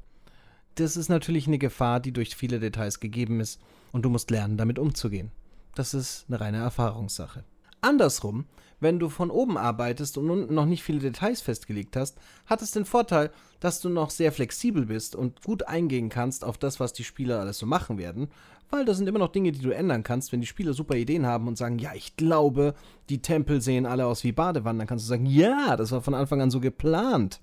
Das 0.76 0.96
ist 0.96 1.10
natürlich 1.10 1.48
eine 1.48 1.58
Gefahr, 1.58 2.00
die 2.00 2.14
durch 2.14 2.36
viele 2.36 2.60
Details 2.60 3.00
gegeben 3.00 3.40
ist, 3.40 3.60
und 3.92 4.04
du 4.04 4.10
musst 4.10 4.32
lernen, 4.32 4.58
damit 4.58 4.80
umzugehen. 4.80 5.32
Das 5.76 5.94
ist 5.94 6.26
eine 6.28 6.40
reine 6.40 6.58
Erfahrungssache. 6.58 7.44
Andersrum, 7.82 8.46
wenn 8.80 9.00
du 9.00 9.10
von 9.10 9.30
oben 9.30 9.58
arbeitest 9.58 10.18
und 10.18 10.30
unten 10.30 10.54
noch 10.54 10.66
nicht 10.66 10.84
viele 10.84 11.00
Details 11.00 11.42
festgelegt 11.42 11.96
hast, 11.96 12.18
hat 12.46 12.62
es 12.62 12.72
den 12.72 12.86
Vorteil, 12.86 13.32
dass 13.60 13.82
du 13.82 13.90
noch 13.90 14.10
sehr 14.10 14.32
flexibel 14.32 14.86
bist 14.86 15.16
und 15.16 15.44
gut 15.44 15.68
eingehen 15.68 16.10
kannst 16.10 16.46
auf 16.46 16.58
das, 16.58 16.80
was 16.80 16.94
die 16.94 17.04
Spieler 17.04 17.40
alles 17.40 17.58
so 17.58 17.66
machen 17.66 17.98
werden, 17.98 18.30
weil 18.70 18.86
das 18.86 18.98
sind 18.98 19.08
immer 19.08 19.20
noch 19.20 19.32
Dinge, 19.32 19.52
die 19.52 19.62
du 19.62 19.72
ändern 19.72 20.04
kannst. 20.04 20.32
Wenn 20.32 20.42
die 20.42 20.48
Spieler 20.48 20.74
super 20.74 20.96
Ideen 20.96 21.26
haben 21.26 21.48
und 21.48 21.58
sagen, 21.58 21.80
ja, 21.80 21.94
ich 21.94 22.16
glaube, 22.16 22.76
die 23.10 23.22
Tempel 23.22 23.62
sehen 23.62 23.86
alle 23.86 24.06
aus 24.06 24.24
wie 24.24 24.32
Badewannen, 24.32 24.80
dann 24.80 24.88
kannst 24.88 25.06
du 25.06 25.10
sagen, 25.10 25.26
ja, 25.26 25.76
das 25.76 25.92
war 25.92 26.02
von 26.02 26.14
Anfang 26.14 26.42
an 26.42 26.52
so 26.52 26.60
geplant. 26.60 27.40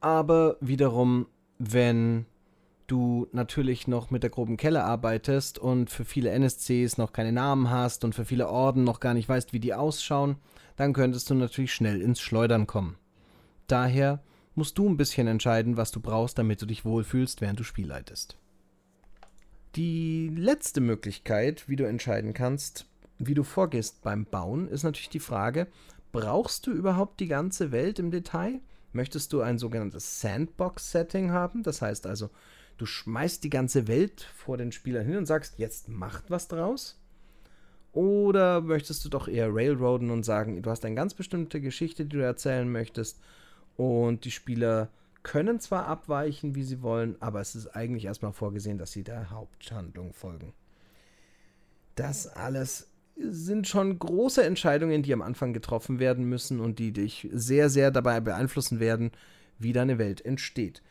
Aber 0.00 0.56
wiederum, 0.60 1.26
wenn 1.58 2.26
du 2.88 3.28
natürlich 3.32 3.86
noch 3.86 4.10
mit 4.10 4.22
der 4.22 4.30
groben 4.30 4.56
Kelle 4.56 4.84
arbeitest 4.84 5.58
und 5.58 5.90
für 5.90 6.04
viele 6.04 6.30
NSCs 6.30 6.98
noch 6.98 7.12
keine 7.12 7.32
Namen 7.32 7.70
hast 7.70 8.04
und 8.04 8.14
für 8.14 8.24
viele 8.24 8.48
Orden 8.48 8.84
noch 8.84 9.00
gar 9.00 9.14
nicht 9.14 9.28
weißt, 9.28 9.52
wie 9.52 9.60
die 9.60 9.74
ausschauen, 9.74 10.36
dann 10.76 10.92
könntest 10.92 11.30
du 11.30 11.34
natürlich 11.34 11.72
schnell 11.72 12.02
ins 12.02 12.20
Schleudern 12.20 12.66
kommen. 12.66 12.96
Daher 13.66 14.22
musst 14.54 14.76
du 14.76 14.88
ein 14.88 14.96
bisschen 14.96 15.26
entscheiden, 15.28 15.76
was 15.76 15.92
du 15.92 16.00
brauchst, 16.00 16.38
damit 16.38 16.60
du 16.60 16.66
dich 16.66 16.84
wohlfühlst, 16.84 17.40
während 17.40 17.60
du 17.60 17.64
spielleitest. 17.64 18.36
Die 19.74 20.28
letzte 20.28 20.82
Möglichkeit, 20.82 21.66
wie 21.66 21.76
du 21.76 21.84
entscheiden 21.84 22.34
kannst, 22.34 22.86
wie 23.18 23.32
du 23.32 23.42
vorgehst 23.42 24.02
beim 24.02 24.26
Bauen, 24.26 24.68
ist 24.68 24.82
natürlich 24.82 25.08
die 25.08 25.18
Frage, 25.18 25.66
brauchst 26.12 26.66
du 26.66 26.72
überhaupt 26.72 27.20
die 27.20 27.26
ganze 27.26 27.72
Welt 27.72 27.98
im 27.98 28.10
Detail? 28.10 28.60
Möchtest 28.92 29.32
du 29.32 29.40
ein 29.40 29.58
sogenanntes 29.58 30.20
Sandbox-Setting 30.20 31.30
haben? 31.30 31.62
Das 31.62 31.80
heißt 31.80 32.06
also, 32.06 32.28
du 32.76 32.84
schmeißt 32.84 33.42
die 33.44 33.48
ganze 33.48 33.88
Welt 33.88 34.20
vor 34.34 34.58
den 34.58 34.72
Spielern 34.72 35.06
hin 35.06 35.16
und 35.16 35.26
sagst, 35.26 35.58
jetzt 35.58 35.88
macht 35.88 36.30
was 36.30 36.48
draus? 36.48 37.00
Oder 37.92 38.60
möchtest 38.60 39.02
du 39.06 39.08
doch 39.08 39.26
eher 39.26 39.54
railroaden 39.54 40.10
und 40.10 40.22
sagen, 40.22 40.60
du 40.60 40.70
hast 40.70 40.84
eine 40.84 40.96
ganz 40.96 41.14
bestimmte 41.14 41.62
Geschichte, 41.62 42.04
die 42.04 42.16
du 42.16 42.22
erzählen 42.22 42.70
möchtest 42.70 43.22
und 43.78 44.26
die 44.26 44.30
Spieler 44.30 44.90
können 45.22 45.60
zwar 45.60 45.86
abweichen, 45.86 46.54
wie 46.54 46.64
sie 46.64 46.82
wollen, 46.82 47.20
aber 47.20 47.40
es 47.40 47.54
ist 47.54 47.68
eigentlich 47.68 48.06
erstmal 48.06 48.32
vorgesehen, 48.32 48.78
dass 48.78 48.92
sie 48.92 49.04
der 49.04 49.30
Haupthandlung 49.30 50.12
folgen. 50.12 50.52
Das 51.94 52.26
alles 52.26 52.88
sind 53.16 53.68
schon 53.68 53.98
große 53.98 54.42
Entscheidungen, 54.42 55.02
die 55.02 55.12
am 55.12 55.22
Anfang 55.22 55.52
getroffen 55.52 55.98
werden 55.98 56.24
müssen 56.24 56.60
und 56.60 56.78
die 56.78 56.92
dich 56.92 57.28
sehr, 57.32 57.68
sehr 57.68 57.90
dabei 57.90 58.20
beeinflussen 58.20 58.80
werden, 58.80 59.12
wie 59.58 59.72
deine 59.72 59.98
Welt 59.98 60.24
entsteht. 60.24 60.82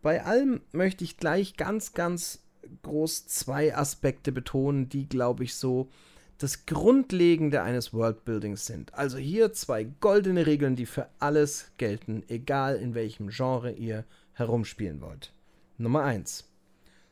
Bei 0.00 0.24
allem 0.24 0.60
möchte 0.72 1.04
ich 1.04 1.16
gleich 1.16 1.56
ganz, 1.56 1.92
ganz 1.92 2.44
groß 2.82 3.26
zwei 3.26 3.76
Aspekte 3.76 4.32
betonen, 4.32 4.88
die, 4.88 5.08
glaube 5.08 5.44
ich, 5.44 5.54
so 5.54 5.90
das 6.38 6.66
Grundlegende 6.66 7.62
eines 7.62 7.92
Worldbuildings 7.92 8.64
sind. 8.64 8.94
Also 8.94 9.18
hier 9.18 9.52
zwei 9.52 9.84
goldene 9.84 10.46
Regeln, 10.46 10.76
die 10.76 10.86
für 10.86 11.08
alles 11.18 11.72
gelten, 11.78 12.22
egal 12.28 12.76
in 12.76 12.94
welchem 12.94 13.28
Genre 13.28 13.72
ihr 13.72 14.04
herumspielen 14.34 15.00
wollt. 15.00 15.32
Nummer 15.78 16.04
1. 16.04 16.48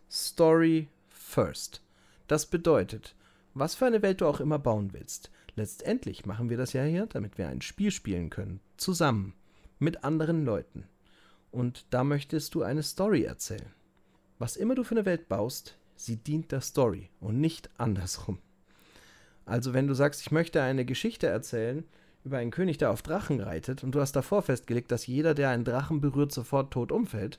Story 0.08 0.88
first. 1.08 1.82
Das 2.28 2.46
bedeutet, 2.46 3.16
was 3.52 3.74
für 3.74 3.86
eine 3.86 4.02
Welt 4.02 4.20
du 4.20 4.26
auch 4.26 4.38
immer 4.38 4.60
bauen 4.60 4.92
willst. 4.92 5.30
Letztendlich 5.56 6.24
machen 6.24 6.48
wir 6.48 6.56
das 6.56 6.72
ja 6.72 6.84
hier, 6.84 7.06
damit 7.06 7.36
wir 7.36 7.48
ein 7.48 7.62
Spiel 7.62 7.90
spielen 7.90 8.30
können. 8.30 8.60
Zusammen. 8.76 9.34
Mit 9.78 10.04
anderen 10.04 10.44
Leuten. 10.44 10.84
Und 11.50 11.86
da 11.90 12.04
möchtest 12.04 12.54
du 12.54 12.62
eine 12.62 12.82
Story 12.82 13.24
erzählen. 13.24 13.72
Was 14.38 14.56
immer 14.56 14.74
du 14.74 14.84
für 14.84 14.94
eine 14.94 15.06
Welt 15.06 15.28
baust, 15.28 15.76
sie 15.96 16.16
dient 16.16 16.52
der 16.52 16.60
Story 16.60 17.10
und 17.20 17.40
nicht 17.40 17.70
andersrum. 17.78 18.38
Also 19.46 19.72
wenn 19.72 19.86
du 19.86 19.94
sagst, 19.94 20.20
ich 20.20 20.32
möchte 20.32 20.60
eine 20.60 20.84
Geschichte 20.84 21.28
erzählen 21.28 21.84
über 22.24 22.38
einen 22.38 22.50
König, 22.50 22.78
der 22.78 22.90
auf 22.90 23.02
Drachen 23.02 23.40
reitet, 23.40 23.84
und 23.84 23.94
du 23.94 24.00
hast 24.00 24.12
davor 24.12 24.42
festgelegt, 24.42 24.90
dass 24.90 25.06
jeder, 25.06 25.32
der 25.32 25.50
einen 25.50 25.64
Drachen 25.64 26.00
berührt, 26.00 26.32
sofort 26.32 26.72
tot 26.72 26.90
umfällt, 26.90 27.38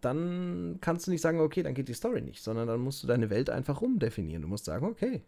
dann 0.00 0.78
kannst 0.80 1.06
du 1.06 1.12
nicht 1.12 1.20
sagen, 1.20 1.40
okay, 1.40 1.62
dann 1.62 1.74
geht 1.74 1.88
die 1.88 1.94
Story 1.94 2.20
nicht, 2.20 2.42
sondern 2.42 2.66
dann 2.66 2.80
musst 2.80 3.02
du 3.02 3.06
deine 3.06 3.30
Welt 3.30 3.50
einfach 3.50 3.80
umdefinieren. 3.80 4.42
Du 4.42 4.48
musst 4.48 4.64
sagen, 4.64 4.86
okay, 4.86 5.22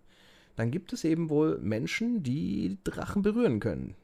dann 0.57 0.73
gibt 0.73 0.93
es 0.93 1.05
eben 1.05 1.31
wohl 1.31 1.59
Menschen, 1.59 2.23
die 2.23 2.79
Drachen 2.85 3.23
berühren 3.23 3.61
können. 3.61 3.95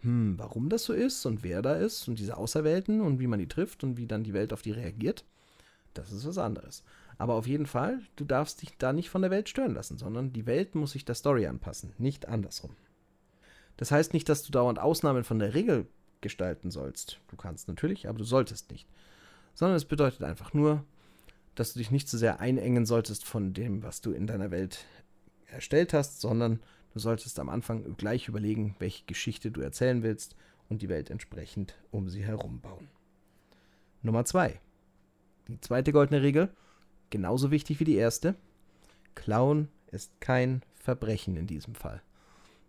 Hm, 0.00 0.34
warum 0.38 0.68
das 0.68 0.84
so 0.84 0.92
ist 0.92 1.24
und 1.24 1.42
wer 1.42 1.62
da 1.62 1.74
ist 1.74 2.06
und 2.06 2.18
diese 2.18 2.36
Außerwelten 2.36 3.00
und 3.00 3.20
wie 3.20 3.26
man 3.26 3.38
die 3.38 3.48
trifft 3.48 3.82
und 3.84 3.96
wie 3.96 4.06
dann 4.06 4.24
die 4.24 4.34
Welt 4.34 4.52
auf 4.52 4.60
die 4.60 4.72
reagiert, 4.72 5.24
das 5.94 6.12
ist 6.12 6.26
was 6.26 6.36
anderes. 6.38 6.84
Aber 7.18 7.34
auf 7.34 7.46
jeden 7.46 7.66
Fall, 7.66 8.00
du 8.16 8.24
darfst 8.24 8.62
dich 8.62 8.76
da 8.78 8.92
nicht 8.92 9.10
von 9.10 9.22
der 9.22 9.30
Welt 9.30 9.48
stören 9.48 9.74
lassen, 9.74 9.98
sondern 9.98 10.32
die 10.32 10.46
Welt 10.46 10.74
muss 10.74 10.92
sich 10.92 11.04
der 11.04 11.14
Story 11.14 11.46
anpassen, 11.46 11.92
nicht 11.98 12.26
andersrum. 12.28 12.74
Das 13.76 13.90
heißt 13.90 14.12
nicht, 14.14 14.28
dass 14.28 14.42
du 14.42 14.52
dauernd 14.52 14.78
Ausnahmen 14.78 15.24
von 15.24 15.38
der 15.38 15.54
Regel 15.54 15.86
gestalten 16.20 16.70
sollst. 16.70 17.20
Du 17.28 17.36
kannst 17.36 17.68
natürlich, 17.68 18.08
aber 18.08 18.18
du 18.18 18.24
solltest 18.24 18.70
nicht. 18.70 18.88
Sondern 19.54 19.76
es 19.76 19.84
bedeutet 19.84 20.22
einfach 20.22 20.54
nur, 20.54 20.84
dass 21.54 21.72
du 21.72 21.78
dich 21.78 21.90
nicht 21.90 22.08
zu 22.08 22.16
so 22.16 22.20
sehr 22.20 22.40
einengen 22.40 22.86
solltest 22.86 23.24
von 23.24 23.52
dem, 23.52 23.82
was 23.82 24.00
du 24.00 24.10
in 24.12 24.26
deiner 24.26 24.50
Welt 24.50 24.84
erstellt 25.46 25.92
hast, 25.92 26.20
sondern 26.20 26.60
du 26.92 26.98
solltest 26.98 27.38
am 27.38 27.48
Anfang 27.48 27.96
gleich 27.96 28.28
überlegen, 28.28 28.74
welche 28.78 29.04
Geschichte 29.04 29.50
du 29.50 29.60
erzählen 29.60 30.02
willst 30.02 30.34
und 30.68 30.82
die 30.82 30.88
Welt 30.88 31.10
entsprechend 31.10 31.76
um 31.90 32.08
sie 32.08 32.24
herum 32.24 32.60
bauen. 32.60 32.88
Nummer 34.02 34.24
zwei. 34.24 34.60
Die 35.48 35.60
zweite 35.60 35.92
goldene 35.92 36.22
Regel 36.22 36.50
genauso 37.14 37.52
wichtig 37.52 37.78
wie 37.78 37.84
die 37.84 37.94
erste. 37.94 38.34
Klauen 39.14 39.68
ist 39.92 40.20
kein 40.20 40.62
Verbrechen 40.74 41.36
in 41.36 41.46
diesem 41.46 41.76
Fall. 41.76 42.02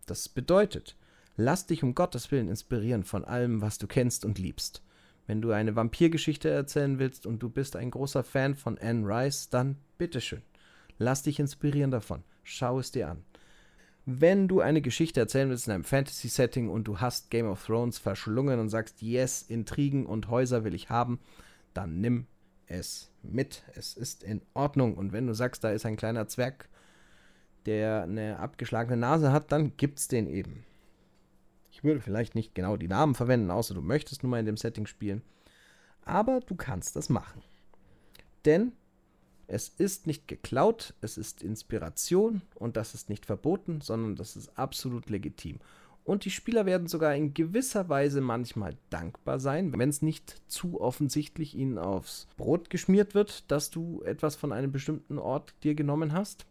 Das 0.06 0.30
bedeutet, 0.30 0.96
lass 1.36 1.66
dich 1.66 1.82
um 1.82 1.96
Gottes 1.96 2.30
Willen 2.30 2.48
inspirieren 2.48 3.04
von 3.04 3.26
allem, 3.26 3.62
was 3.62 3.80
du 3.80 3.88
kennst 3.88 4.24
und 4.24 4.38
liebst. 4.38 4.84
Wenn 5.26 5.42
du 5.42 5.52
eine 5.52 5.76
Vampirgeschichte 5.76 6.48
erzählen 6.48 7.00
willst 7.00 7.26
und 7.26 7.40
du 7.40 7.50
bist 7.50 7.76
ein 7.76 7.90
großer 7.90 8.24
Fan 8.24 8.54
von 8.54 8.78
Anne 8.78 9.08
Rice, 9.08 9.50
dann 9.50 9.78
bitteschön. 9.98 10.44
Lass 11.00 11.24
dich 11.24 11.40
inspirieren 11.40 11.90
davon. 11.90 12.22
Schau 12.44 12.78
es 12.78 12.92
dir 12.92 13.10
an. 13.10 13.24
Wenn 14.06 14.48
du 14.48 14.62
eine 14.62 14.84
Geschichte 14.84 15.22
erzählen 15.22 15.50
willst 15.50 15.66
in 15.66 15.74
einem 15.74 15.84
Fantasy-Setting 15.86 16.70
und 16.70 16.84
du 16.84 17.00
hast 17.00 17.32
Game 17.32 17.48
of 17.48 17.66
Thrones 17.66 17.98
verschlungen 17.98 18.60
und 18.60 18.70
sagst, 18.70 19.02
yes, 19.02 19.42
Intrigen 19.42 20.06
und 20.06 20.30
Häuser 20.30 20.64
will 20.64 20.76
ich 20.76 20.92
haben, 20.92 21.20
dann 21.74 22.00
nimm 22.00 22.28
es 22.68 23.12
mit. 23.22 23.64
Es 23.74 23.96
ist 23.96 24.24
in 24.24 24.42
Ordnung. 24.54 24.96
Und 24.96 25.12
wenn 25.12 25.28
du 25.28 25.34
sagst, 25.34 25.64
da 25.64 25.72
ist 25.72 25.86
ein 25.86 25.98
kleiner 25.98 26.28
Zwerg, 26.28 26.70
der 27.66 28.04
eine 28.04 28.40
abgeschlagene 28.40 28.98
Nase 28.98 29.32
hat, 29.32 29.52
dann 29.52 29.76
gibt's 29.78 30.08
den 30.08 30.28
eben. 30.28 30.66
Ich 31.72 31.84
würde 31.84 32.00
vielleicht 32.00 32.36
nicht 32.36 32.56
genau 32.56 32.78
die 32.78 32.88
Namen 32.88 33.16
verwenden, 33.16 33.52
außer 33.52 33.74
du 33.74 33.82
möchtest 33.82 34.24
nur 34.24 34.30
mal 34.30 34.40
in 34.40 34.46
dem 34.46 34.58
Setting 34.58 34.86
spielen. 34.86 35.22
Aber 36.04 36.40
du 36.40 36.56
kannst 36.56 36.96
das 36.96 37.10
machen. 37.10 37.42
Denn 38.46 38.72
es 39.48 39.70
ist 39.70 40.08
nicht 40.08 40.28
geklaut, 40.28 40.94
es 41.02 41.18
ist 41.18 41.44
Inspiration 41.44 42.42
und 42.56 42.78
das 42.78 42.94
ist 42.94 43.10
nicht 43.10 43.26
verboten, 43.26 43.82
sondern 43.82 44.16
das 44.16 44.36
ist 44.36 44.58
absolut 44.58 45.10
legitim. 45.10 45.60
Und 46.06 46.24
die 46.24 46.32
Spieler 46.32 46.68
werden 46.68 46.88
sogar 46.88 47.16
in 47.16 47.34
gewisser 47.34 47.90
Weise 47.90 48.22
manchmal 48.22 48.78
dankbar 48.92 49.40
sein, 49.40 49.74
wenn 49.78 49.90
es 49.90 50.04
nicht 50.04 50.40
zu 50.48 50.80
offensichtlich 50.80 51.56
ihnen 51.56 51.80
aufs 51.80 52.28
Brot 52.38 52.70
geschmiert 52.70 53.16
wird, 53.16 53.50
dass 53.52 53.72
du 53.72 54.04
etwas 54.04 54.36
von 54.36 54.54
einem 54.54 54.72
bestimmten 54.72 55.18
Ort 55.18 55.56
dir 55.64 55.74
genommen 55.74 56.14
hast. 56.14 56.46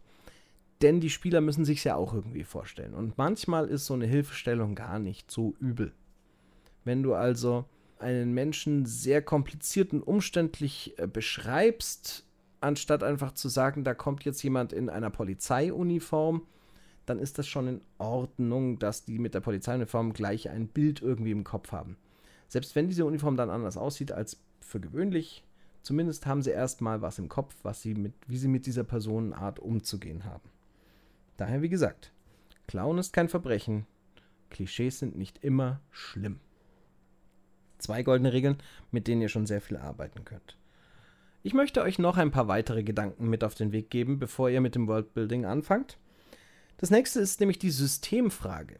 Denn 0.81 0.99
die 0.99 1.09
Spieler 1.09 1.39
müssen 1.39 1.63
sich 1.63 1.85
ja 1.85 1.95
auch 1.95 2.13
irgendwie 2.13 2.43
vorstellen. 2.43 2.93
Und 2.93 3.17
manchmal 3.17 3.69
ist 3.69 3.85
so 3.85 3.93
eine 3.93 4.05
Hilfestellung 4.05 4.75
gar 4.75 4.99
nicht 4.99 5.31
so 5.31 5.55
übel. 5.61 5.93
Wenn 6.83 7.01
du 7.01 7.13
also 7.13 7.63
einen 7.97 8.33
Menschen 8.33 8.85
sehr 8.85 9.21
kompliziert 9.21 9.93
und 9.93 10.01
umständlich 10.01 10.95
äh, 10.97 11.07
beschreibst, 11.07 12.25
anstatt 12.59 13.03
einfach 13.03 13.33
zu 13.33 13.47
sagen, 13.47 13.85
da 13.85 13.93
kommt 13.93 14.25
jetzt 14.25 14.43
jemand 14.43 14.73
in 14.73 14.89
einer 14.89 15.11
Polizeiuniform, 15.11 16.45
dann 17.05 17.19
ist 17.19 17.37
das 17.37 17.47
schon 17.47 17.67
in 17.67 17.81
Ordnung, 17.97 18.79
dass 18.79 19.05
die 19.05 19.19
mit 19.19 19.33
der 19.33 19.41
Polizeiuniform 19.41 20.13
gleich 20.13 20.49
ein 20.49 20.67
Bild 20.67 21.01
irgendwie 21.01 21.31
im 21.31 21.43
Kopf 21.43 21.71
haben. 21.71 21.97
Selbst 22.47 22.75
wenn 22.75 22.87
diese 22.87 23.05
Uniform 23.05 23.37
dann 23.37 23.49
anders 23.49 23.77
aussieht 23.77 24.11
als 24.11 24.41
für 24.61 24.79
gewöhnlich, 24.79 25.43
zumindest 25.81 26.25
haben 26.25 26.41
sie 26.41 26.51
erstmal 26.51 27.01
was 27.01 27.19
im 27.19 27.29
Kopf, 27.29 27.55
was 27.63 27.81
sie 27.81 27.93
mit, 27.93 28.13
wie 28.27 28.37
sie 28.37 28.47
mit 28.47 28.65
dieser 28.65 28.83
Personenart 28.83 29.59
umzugehen 29.59 30.25
haben. 30.25 30.49
Daher, 31.37 31.61
wie 31.61 31.69
gesagt, 31.69 32.11
Clown 32.67 32.97
ist 32.97 33.13
kein 33.13 33.29
Verbrechen, 33.29 33.85
Klischees 34.49 34.99
sind 34.99 35.17
nicht 35.17 35.43
immer 35.43 35.81
schlimm. 35.91 36.39
Zwei 37.77 38.03
goldene 38.03 38.33
Regeln, 38.33 38.57
mit 38.91 39.07
denen 39.07 39.21
ihr 39.21 39.29
schon 39.29 39.45
sehr 39.45 39.61
viel 39.61 39.77
arbeiten 39.77 40.23
könnt. 40.23 40.57
Ich 41.43 41.53
möchte 41.53 41.83
euch 41.83 41.99
noch 41.99 42.17
ein 42.17 42.31
paar 42.31 42.47
weitere 42.47 42.83
Gedanken 42.83 43.29
mit 43.29 43.43
auf 43.43 43.53
den 43.53 43.71
Weg 43.71 43.91
geben, 43.91 44.17
bevor 44.17 44.49
ihr 44.49 44.61
mit 44.61 44.73
dem 44.73 44.87
Worldbuilding 44.87 45.45
anfangt. 45.45 45.97
Das 46.77 46.89
nächste 46.89 47.19
ist 47.19 47.39
nämlich 47.39 47.59
die 47.59 47.71
Systemfrage. 47.71 48.79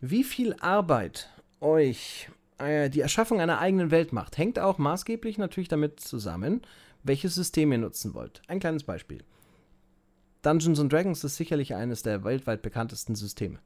Wie 0.00 0.24
viel 0.24 0.54
Arbeit 0.60 1.30
euch 1.60 2.28
äh, 2.58 2.90
die 2.90 3.00
Erschaffung 3.00 3.40
einer 3.40 3.60
eigenen 3.60 3.90
Welt 3.90 4.12
macht, 4.12 4.38
hängt 4.38 4.58
auch 4.58 4.78
maßgeblich 4.78 5.38
natürlich 5.38 5.68
damit 5.68 6.00
zusammen, 6.00 6.62
welches 7.02 7.34
System 7.34 7.72
ihr 7.72 7.78
nutzen 7.78 8.14
wollt. 8.14 8.42
Ein 8.48 8.60
kleines 8.60 8.84
Beispiel. 8.84 9.22
Dungeons 10.42 10.80
Dragons 10.88 11.24
ist 11.24 11.36
sicherlich 11.36 11.74
eines 11.74 12.02
der 12.02 12.24
weltweit 12.24 12.62
bekanntesten 12.62 13.14
Systeme. 13.14 13.58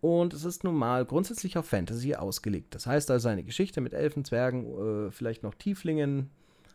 Und 0.00 0.32
es 0.32 0.44
ist 0.44 0.62
nun 0.64 0.76
mal 0.76 1.04
grundsätzlich 1.04 1.58
auf 1.58 1.66
Fantasy 1.66 2.14
ausgelegt. 2.14 2.74
Das 2.74 2.86
heißt 2.86 3.10
also 3.10 3.28
eine 3.28 3.42
Geschichte 3.42 3.80
mit 3.80 3.94
Elfen, 3.94 4.24
Zwergen, 4.24 5.08
äh, 5.08 5.10
vielleicht 5.10 5.42
noch 5.42 5.54
Tieflingen, 5.54 6.30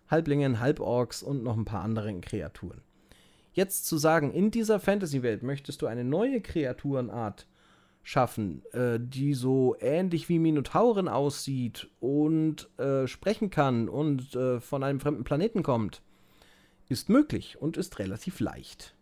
Halblingen, 0.09 0.59
Halborks 0.59 1.23
und 1.23 1.43
noch 1.43 1.57
ein 1.57 1.65
paar 1.65 1.83
anderen 1.83 2.21
Kreaturen. 2.21 2.81
Jetzt 3.53 3.85
zu 3.85 3.97
sagen, 3.97 4.31
in 4.31 4.51
dieser 4.51 4.79
Fantasy-Welt 4.79 5.43
möchtest 5.43 5.81
du 5.81 5.87
eine 5.87 6.03
neue 6.03 6.41
Kreaturenart 6.41 7.47
schaffen, 8.01 8.63
äh, 8.73 8.99
die 8.99 9.33
so 9.33 9.75
ähnlich 9.79 10.27
wie 10.27 10.39
Minotauren 10.39 11.07
aussieht 11.07 11.87
und 11.99 12.67
äh, 12.77 13.07
sprechen 13.07 13.49
kann 13.49 13.87
und 13.87 14.35
äh, 14.35 14.59
von 14.59 14.83
einem 14.83 14.99
fremden 14.99 15.23
Planeten 15.23 15.63
kommt, 15.63 16.01
ist 16.89 17.09
möglich 17.09 17.61
und 17.61 17.77
ist 17.77 17.99
relativ 17.99 18.39
leicht. 18.39 18.95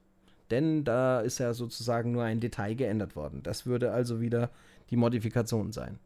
Denn 0.51 0.83
da 0.83 1.21
ist 1.21 1.39
ja 1.39 1.53
sozusagen 1.53 2.11
nur 2.11 2.23
ein 2.23 2.41
Detail 2.41 2.75
geändert 2.75 3.15
worden. 3.15 3.41
Das 3.41 3.65
würde 3.65 3.91
also 3.91 4.21
wieder 4.21 4.51
die 4.89 4.97
Modifikation 4.97 5.71
sein. 5.71 5.97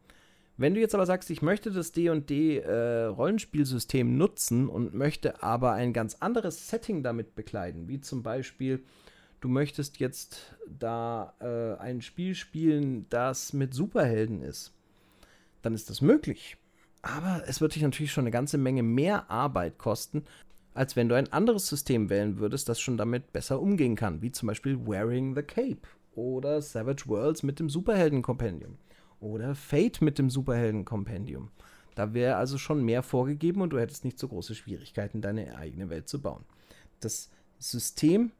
Wenn 0.58 0.74
du 0.74 0.80
jetzt 0.80 0.94
aber 0.94 1.04
sagst, 1.04 1.28
ich 1.30 1.42
möchte 1.42 1.70
das 1.70 1.92
D&D 1.92 2.58
äh, 2.58 3.04
Rollenspielsystem 3.04 4.16
nutzen 4.16 4.68
und 4.68 4.94
möchte 4.94 5.42
aber 5.42 5.72
ein 5.72 5.92
ganz 5.92 6.16
anderes 6.20 6.68
Setting 6.68 7.02
damit 7.02 7.34
bekleiden, 7.34 7.88
wie 7.88 8.00
zum 8.00 8.22
Beispiel 8.22 8.82
du 9.40 9.48
möchtest 9.48 9.98
jetzt 9.98 10.56
da 10.66 11.34
äh, 11.40 11.80
ein 11.80 12.00
Spiel 12.00 12.34
spielen, 12.34 13.06
das 13.10 13.52
mit 13.52 13.74
Superhelden 13.74 14.42
ist, 14.42 14.72
dann 15.60 15.74
ist 15.74 15.90
das 15.90 16.00
möglich. 16.00 16.56
Aber 17.02 17.44
es 17.46 17.60
wird 17.60 17.74
dich 17.74 17.82
natürlich 17.82 18.12
schon 18.12 18.24
eine 18.24 18.30
ganze 18.30 18.56
Menge 18.56 18.82
mehr 18.82 19.30
Arbeit 19.30 19.76
kosten, 19.76 20.24
als 20.72 20.96
wenn 20.96 21.08
du 21.08 21.14
ein 21.14 21.32
anderes 21.32 21.68
System 21.68 22.08
wählen 22.08 22.38
würdest, 22.38 22.68
das 22.68 22.80
schon 22.80 22.96
damit 22.96 23.32
besser 23.32 23.60
umgehen 23.60 23.94
kann, 23.94 24.22
wie 24.22 24.32
zum 24.32 24.46
Beispiel 24.46 24.86
Wearing 24.86 25.34
the 25.34 25.42
Cape 25.42 25.86
oder 26.14 26.62
Savage 26.62 27.04
Worlds 27.06 27.42
mit 27.42 27.60
dem 27.60 27.68
Superhelden-Kompendium. 27.68 28.78
Oder 29.20 29.54
Fate 29.54 30.02
mit 30.02 30.18
dem 30.18 30.30
Superhelden-Kompendium. 30.30 31.50
Da 31.94 32.12
wäre 32.12 32.36
also 32.36 32.58
schon 32.58 32.84
mehr 32.84 33.02
vorgegeben 33.02 33.62
und 33.62 33.70
du 33.70 33.78
hättest 33.78 34.04
nicht 34.04 34.18
so 34.18 34.28
große 34.28 34.54
Schwierigkeiten, 34.54 35.22
deine 35.22 35.56
eigene 35.56 35.88
Welt 35.88 36.08
zu 36.08 36.20
bauen. 36.20 36.44
Das 37.00 37.30
System 37.58 38.32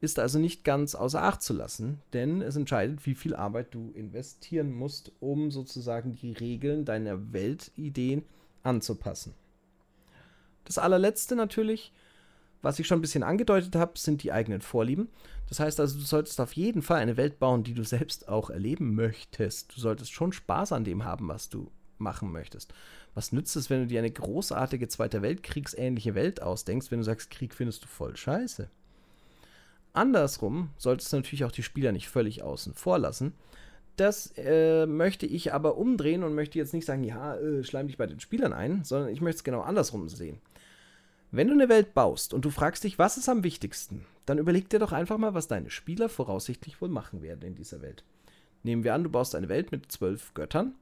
ist 0.00 0.18
also 0.18 0.38
nicht 0.38 0.64
ganz 0.64 0.94
außer 0.94 1.22
Acht 1.22 1.42
zu 1.42 1.52
lassen, 1.52 2.00
denn 2.12 2.42
es 2.42 2.56
entscheidet, 2.56 3.04
wie 3.06 3.14
viel 3.14 3.34
Arbeit 3.34 3.74
du 3.74 3.90
investieren 3.94 4.72
musst, 4.72 5.12
um 5.20 5.50
sozusagen 5.50 6.14
die 6.14 6.32
Regeln 6.32 6.84
deiner 6.84 7.32
Weltideen 7.32 8.24
anzupassen. 8.62 9.34
Das 10.64 10.78
allerletzte 10.78 11.34
natürlich, 11.34 11.92
was 12.62 12.78
ich 12.78 12.86
schon 12.86 12.98
ein 12.98 13.02
bisschen 13.02 13.22
angedeutet 13.22 13.76
habe, 13.76 13.98
sind 13.98 14.22
die 14.22 14.32
eigenen 14.32 14.60
Vorlieben. 14.60 15.08
Das 15.48 15.60
heißt 15.60 15.80
also, 15.80 15.98
du 15.98 16.04
solltest 16.04 16.40
auf 16.40 16.52
jeden 16.54 16.82
Fall 16.82 16.98
eine 16.98 17.16
Welt 17.16 17.38
bauen, 17.38 17.64
die 17.64 17.74
du 17.74 17.84
selbst 17.84 18.28
auch 18.28 18.50
erleben 18.50 18.94
möchtest. 18.94 19.74
Du 19.76 19.80
solltest 19.80 20.12
schon 20.12 20.32
Spaß 20.32 20.72
an 20.72 20.84
dem 20.84 21.04
haben, 21.04 21.28
was 21.28 21.48
du 21.48 21.70
machen 21.98 22.30
möchtest. 22.32 22.72
Was 23.14 23.32
nützt 23.32 23.56
es, 23.56 23.70
wenn 23.70 23.80
du 23.80 23.86
dir 23.86 23.98
eine 23.98 24.10
großartige 24.10 24.88
Zweiter 24.88 25.22
Weltkriegsähnliche 25.22 26.14
Welt 26.14 26.42
ausdenkst, 26.42 26.90
wenn 26.90 26.98
du 26.98 27.04
sagst, 27.04 27.30
Krieg 27.30 27.54
findest 27.54 27.84
du 27.84 27.88
voll 27.88 28.16
scheiße? 28.16 28.68
Andersrum 29.92 30.70
solltest 30.76 31.12
du 31.12 31.16
natürlich 31.16 31.44
auch 31.44 31.52
die 31.52 31.62
Spieler 31.62 31.92
nicht 31.92 32.08
völlig 32.08 32.42
außen 32.42 32.74
vor 32.74 32.98
lassen. 32.98 33.32
Das 33.96 34.32
äh, 34.36 34.86
möchte 34.86 35.26
ich 35.26 35.52
aber 35.52 35.76
umdrehen 35.76 36.22
und 36.22 36.34
möchte 36.34 36.58
jetzt 36.58 36.72
nicht 36.72 36.84
sagen, 36.84 37.02
ja, 37.02 37.34
äh, 37.36 37.64
schleim 37.64 37.88
dich 37.88 37.96
bei 37.96 38.06
den 38.06 38.20
Spielern 38.20 38.52
ein, 38.52 38.84
sondern 38.84 39.08
ich 39.08 39.20
möchte 39.20 39.38
es 39.38 39.44
genau 39.44 39.62
andersrum 39.62 40.08
sehen. 40.08 40.40
Wenn 41.30 41.48
du 41.48 41.54
eine 41.54 41.68
Welt 41.68 41.94
baust 41.94 42.32
und 42.32 42.44
du 42.44 42.50
fragst 42.50 42.84
dich, 42.84 42.98
was 42.98 43.18
ist 43.18 43.28
am 43.28 43.44
wichtigsten, 43.44 44.04
dann 44.26 44.38
überleg 44.38 44.68
dir 44.68 44.78
doch 44.78 44.92
einfach 44.92 45.18
mal, 45.18 45.34
was 45.34 45.48
deine 45.48 45.70
Spieler 45.70 46.08
voraussichtlich 46.08 46.80
wohl 46.80 46.88
machen 46.88 47.22
werden 47.22 47.42
in 47.42 47.54
dieser 47.54 47.82
Welt. 47.82 48.04
Nehmen 48.62 48.84
wir 48.84 48.94
an, 48.94 49.04
du 49.04 49.10
baust 49.10 49.34
eine 49.34 49.48
Welt 49.48 49.72
mit 49.72 49.92
zwölf 49.92 50.34
Göttern 50.34 50.74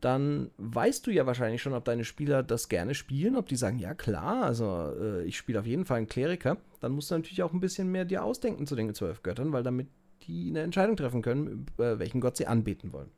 dann 0.00 0.50
weißt 0.56 1.06
du 1.06 1.10
ja 1.10 1.26
wahrscheinlich 1.26 1.62
schon, 1.62 1.74
ob 1.74 1.84
deine 1.84 2.04
Spieler 2.04 2.42
das 2.42 2.68
gerne 2.68 2.94
spielen, 2.94 3.36
ob 3.36 3.46
die 3.46 3.56
sagen, 3.56 3.78
ja 3.78 3.94
klar, 3.94 4.44
also 4.44 4.92
äh, 4.98 5.24
ich 5.24 5.36
spiele 5.36 5.60
auf 5.60 5.66
jeden 5.66 5.84
Fall 5.84 5.98
einen 5.98 6.08
Kleriker. 6.08 6.56
Dann 6.80 6.92
musst 6.92 7.10
du 7.10 7.16
natürlich 7.16 7.42
auch 7.42 7.52
ein 7.52 7.60
bisschen 7.60 7.90
mehr 7.92 8.04
dir 8.04 8.24
ausdenken 8.24 8.66
zu 8.66 8.74
den 8.74 8.94
zwölf 8.94 9.22
Göttern, 9.22 9.52
weil 9.52 9.62
damit 9.62 9.88
die 10.26 10.48
eine 10.48 10.62
Entscheidung 10.62 10.96
treffen 10.96 11.22
können, 11.22 11.66
äh, 11.78 11.98
welchen 11.98 12.20
Gott 12.20 12.36
sie 12.36 12.46
anbeten 12.46 12.92
wollen. 12.92 13.10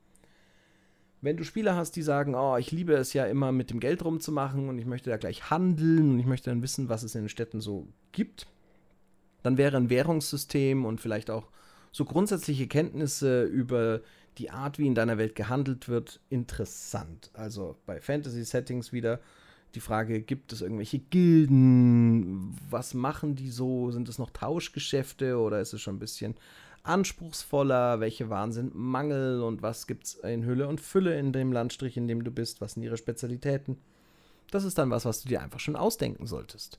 Wenn 1.22 1.36
du 1.36 1.44
Spieler 1.44 1.76
hast, 1.76 1.92
die 1.92 2.02
sagen, 2.02 2.34
oh, 2.34 2.56
ich 2.56 2.72
liebe 2.72 2.94
es 2.94 3.12
ja 3.12 3.26
immer 3.26 3.52
mit 3.52 3.70
dem 3.70 3.78
Geld 3.78 4.04
rumzumachen 4.04 4.68
und 4.68 4.78
ich 4.78 4.86
möchte 4.86 5.08
da 5.08 5.16
gleich 5.16 5.50
handeln 5.50 6.10
und 6.10 6.18
ich 6.18 6.26
möchte 6.26 6.50
dann 6.50 6.62
wissen, 6.62 6.88
was 6.88 7.04
es 7.04 7.14
in 7.14 7.22
den 7.22 7.28
Städten 7.28 7.60
so 7.60 7.86
gibt, 8.10 8.48
dann 9.44 9.56
wäre 9.56 9.76
ein 9.76 9.88
Währungssystem 9.88 10.84
und 10.84 11.00
vielleicht 11.00 11.30
auch 11.30 11.48
so 11.92 12.04
grundsätzliche 12.04 12.66
Kenntnisse 12.66 13.44
über 13.44 14.00
die 14.38 14.50
Art, 14.50 14.80
wie 14.80 14.86
in 14.86 14.96
deiner 14.96 15.16
Welt 15.16 15.36
gehandelt 15.36 15.88
wird, 15.88 16.20
interessant. 16.28 17.30
Also 17.34 17.76
bei 17.86 18.00
Fantasy-Settings 18.00 18.92
wieder 18.92 19.20
die 19.76 19.80
Frage, 19.80 20.22
gibt 20.22 20.52
es 20.52 20.60
irgendwelche 20.60 20.98
Gilden? 20.98 22.58
Was 22.68 22.94
machen 22.94 23.36
die 23.36 23.50
so? 23.50 23.90
Sind 23.92 24.08
es 24.08 24.18
noch 24.18 24.30
Tauschgeschäfte 24.30 25.38
oder 25.38 25.60
ist 25.60 25.72
es 25.72 25.80
schon 25.80 25.96
ein 25.96 26.00
bisschen 26.00 26.34
anspruchsvoller? 26.82 28.00
Welche 28.00 28.30
Waren 28.30 28.52
sind 28.52 28.74
Mangel 28.74 29.42
und 29.42 29.62
was 29.62 29.86
gibt 29.86 30.04
es 30.04 30.14
in 30.14 30.44
Hülle 30.44 30.68
und 30.68 30.80
Fülle 30.80 31.18
in 31.18 31.32
dem 31.32 31.52
Landstrich, 31.52 31.96
in 31.96 32.08
dem 32.08 32.24
du 32.24 32.30
bist? 32.30 32.60
Was 32.60 32.72
sind 32.72 32.82
ihre 32.82 32.96
Spezialitäten? 32.96 33.78
Das 34.50 34.64
ist 34.64 34.78
dann 34.78 34.90
was, 34.90 35.04
was 35.04 35.22
du 35.22 35.28
dir 35.28 35.40
einfach 35.40 35.60
schon 35.60 35.76
ausdenken 35.76 36.26
solltest. 36.26 36.78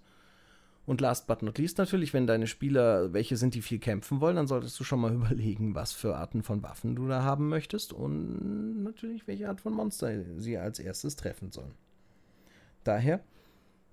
Und 0.85 0.99
last 0.99 1.27
but 1.27 1.41
not 1.41 1.57
least 1.57 1.77
natürlich, 1.77 2.13
wenn 2.13 2.27
deine 2.27 2.45
Spieler 2.45 3.13
welche 3.13 3.37
sind, 3.37 3.55
die 3.55 3.61
viel 3.61 3.79
kämpfen 3.79 4.19
wollen, 4.19 4.35
dann 4.35 4.47
solltest 4.47 4.77
du 4.79 4.83
schon 4.83 4.99
mal 4.99 5.13
überlegen, 5.13 5.75
was 5.75 5.93
für 5.93 6.17
Arten 6.17 6.43
von 6.43 6.61
Waffen 6.61 6.95
du 6.95 7.07
da 7.07 7.23
haben 7.23 7.47
möchtest 7.47 7.93
und 7.93 8.83
natürlich, 8.83 9.25
welche 9.27 9.47
Art 9.47 9.61
von 9.61 9.73
Monster 9.73 10.11
sie 10.37 10.57
als 10.57 10.79
erstes 10.79 11.15
treffen 11.15 11.51
sollen. 11.51 11.73
Daher, 12.83 13.21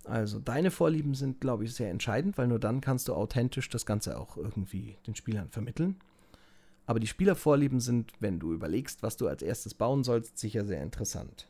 also 0.04 0.38
deine 0.38 0.70
Vorlieben 0.70 1.14
sind, 1.14 1.40
glaube 1.40 1.64
ich, 1.64 1.74
sehr 1.74 1.90
entscheidend, 1.90 2.38
weil 2.38 2.48
nur 2.48 2.58
dann 2.58 2.80
kannst 2.80 3.08
du 3.08 3.14
authentisch 3.14 3.68
das 3.68 3.86
Ganze 3.86 4.18
auch 4.18 4.36
irgendwie 4.36 4.96
den 5.06 5.14
Spielern 5.14 5.48
vermitteln. 5.50 5.96
Aber 6.86 7.00
die 7.00 7.06
Spielervorlieben 7.06 7.80
sind, 7.80 8.12
wenn 8.20 8.40
du 8.40 8.52
überlegst, 8.52 9.02
was 9.02 9.16
du 9.16 9.28
als 9.28 9.42
erstes 9.42 9.74
bauen 9.74 10.02
sollst, 10.02 10.38
sicher 10.38 10.64
sehr 10.64 10.82
interessant 10.82 11.46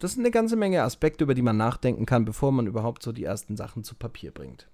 das 0.00 0.12
sind 0.12 0.22
eine 0.22 0.30
ganze 0.30 0.56
Menge 0.56 0.82
Aspekte, 0.82 1.24
über 1.24 1.34
die 1.34 1.42
man 1.42 1.58
nachdenken 1.58 2.06
kann, 2.06 2.24
bevor 2.24 2.50
man 2.52 2.66
überhaupt 2.66 3.02
so 3.02 3.12
die 3.12 3.24
ersten 3.24 3.56
Sachen 3.56 3.84
zu 3.84 3.94
Papier 3.94 4.32
bringt. 4.32 4.66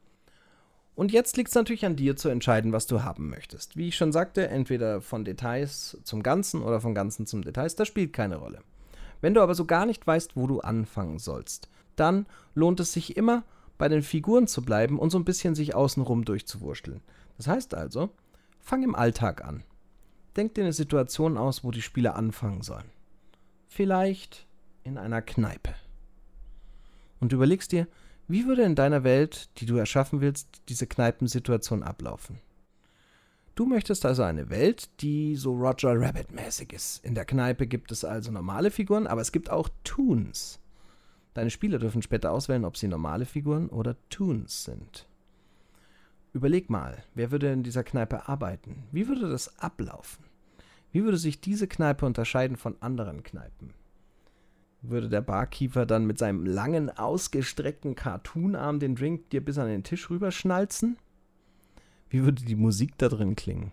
Und 0.95 1.12
jetzt 1.12 1.37
liegt 1.37 1.51
es 1.51 1.55
natürlich 1.55 1.85
an 1.85 1.97
dir 1.97 2.17
zu 2.17 2.31
entscheiden, 2.31 2.73
was 2.73 2.87
du 2.87 3.03
haben 3.03 3.29
möchtest. 3.29 3.77
Wie 3.77 3.89
ich 3.89 3.97
schon 3.97 4.12
sagte, 4.12 4.49
entweder 4.49 5.03
von 5.03 5.25
Details 5.25 5.99
zum 6.05 6.23
Ganzen 6.23 6.62
oder 6.62 6.81
von 6.81 6.95
Ganzen 6.95 7.27
zum 7.27 7.43
Details, 7.43 7.75
das 7.75 7.89
spielt 7.89 8.15
keine 8.15 8.37
Rolle. 8.37 8.62
Wenn 9.21 9.35
du 9.35 9.43
aber 9.43 9.55
so 9.55 9.67
gar 9.67 9.85
nicht 9.85 10.07
weißt, 10.07 10.37
wo 10.37 10.47
du 10.47 10.61
anfangen 10.61 11.19
sollst, 11.19 11.69
dann 11.97 12.27
lohnt 12.55 12.81
es 12.81 12.93
sich 12.93 13.17
immer, 13.17 13.45
bei 13.79 13.89
den 13.89 14.03
Figuren 14.03 14.47
zu 14.47 14.63
bleiben 14.63 14.99
und 14.99 15.11
so 15.11 15.19
ein 15.19 15.25
bisschen 15.25 15.55
sich 15.55 15.75
außenrum 15.75 16.25
durchzuwurschteln. 16.25 17.03
Das 17.37 17.47
heißt 17.47 17.75
also, 17.75 18.11
fang 18.61 18.83
im 18.83 18.95
Alltag 18.95 19.45
an. 19.45 19.63
Denk 20.37 20.55
dir 20.55 20.65
eine 20.65 20.73
Situation 20.73 21.37
aus, 21.37 21.65
wo 21.65 21.71
die 21.71 21.83
Spieler 21.83 22.17
anfangen 22.17 22.63
sollen. 22.63 22.91
Vielleicht 23.69 24.47
in 24.85 24.99
einer 24.99 25.23
Kneipe. 25.23 25.75
Und 27.21 27.33
überlegst 27.33 27.73
dir, 27.73 27.87
wie 28.29 28.47
würde 28.47 28.63
in 28.63 28.75
deiner 28.75 29.05
Welt, 29.05 29.51
die 29.59 29.67
du 29.67 29.77
erschaffen 29.77 30.21
willst, 30.21 30.49
diese 30.69 30.87
Kneipensituation 30.87 31.83
ablaufen? 31.83 32.41
Du 33.55 33.65
möchtest 33.65 34.05
also 34.05 34.23
eine 34.23 34.51
Welt, 34.51 34.91
die 35.01 35.35
so 35.37 35.55
Roger 35.55 35.99
Rabbit-mäßig 35.99 36.75
ist. 36.75 37.05
In 37.05 37.15
der 37.15 37.25
Kneipe 37.25 37.67
gibt 37.67 37.91
es 37.91 38.05
also 38.05 38.31
normale 38.31 38.71
Figuren, 38.71 39.07
aber 39.07 39.23
es 39.23 39.33
gibt 39.33 39.49
auch 39.49 39.71
Toons. 39.83 40.61
Deine 41.37 41.51
Spieler 41.51 41.79
dürfen 41.79 42.01
später 42.01 42.33
auswählen, 42.33 42.64
ob 42.64 42.79
sie 42.79 42.88
normale 42.88 43.27
Figuren 43.27 43.68
oder 43.68 43.94
Toons 44.09 44.64
sind. 44.64 45.07
Überleg 46.33 46.70
mal, 46.70 47.05
wer 47.14 47.31
würde 47.31 47.53
in 47.53 47.62
dieser 47.62 47.85
Kneipe 47.85 48.27
arbeiten? 48.27 48.85
Wie 48.90 49.07
würde 49.07 49.29
das 49.29 49.59
ablaufen? 49.59 50.25
Wie 50.92 51.05
würde 51.05 51.18
sich 51.18 51.42
diese 51.42 51.68
Kneipe 51.68 52.07
unterscheiden 52.07 52.57
von 52.57 52.77
anderen 52.81 53.22
Kneipen? 53.22 53.75
würde 54.81 55.11
der 55.11 55.20
Barkeeper 55.20 55.85
dann 55.85 56.07
mit 56.07 56.16
seinem 56.16 56.46
langen, 56.46 56.88
ausgestreckten 56.88 57.96
Cartoonarm 57.96 58.79
den 58.79 58.94
Drink 58.94 59.29
dir 59.29 59.44
bis 59.44 59.59
an 59.59 59.68
den 59.68 59.85
Tisch 59.85 60.09
rüberschnalzen? 60.09 60.96
Wie 62.09 62.25
würde 62.25 62.44
die 62.44 62.57
Musik 62.57 62.96
da 62.96 63.09
drin 63.09 63.37
klingen? 63.37 63.72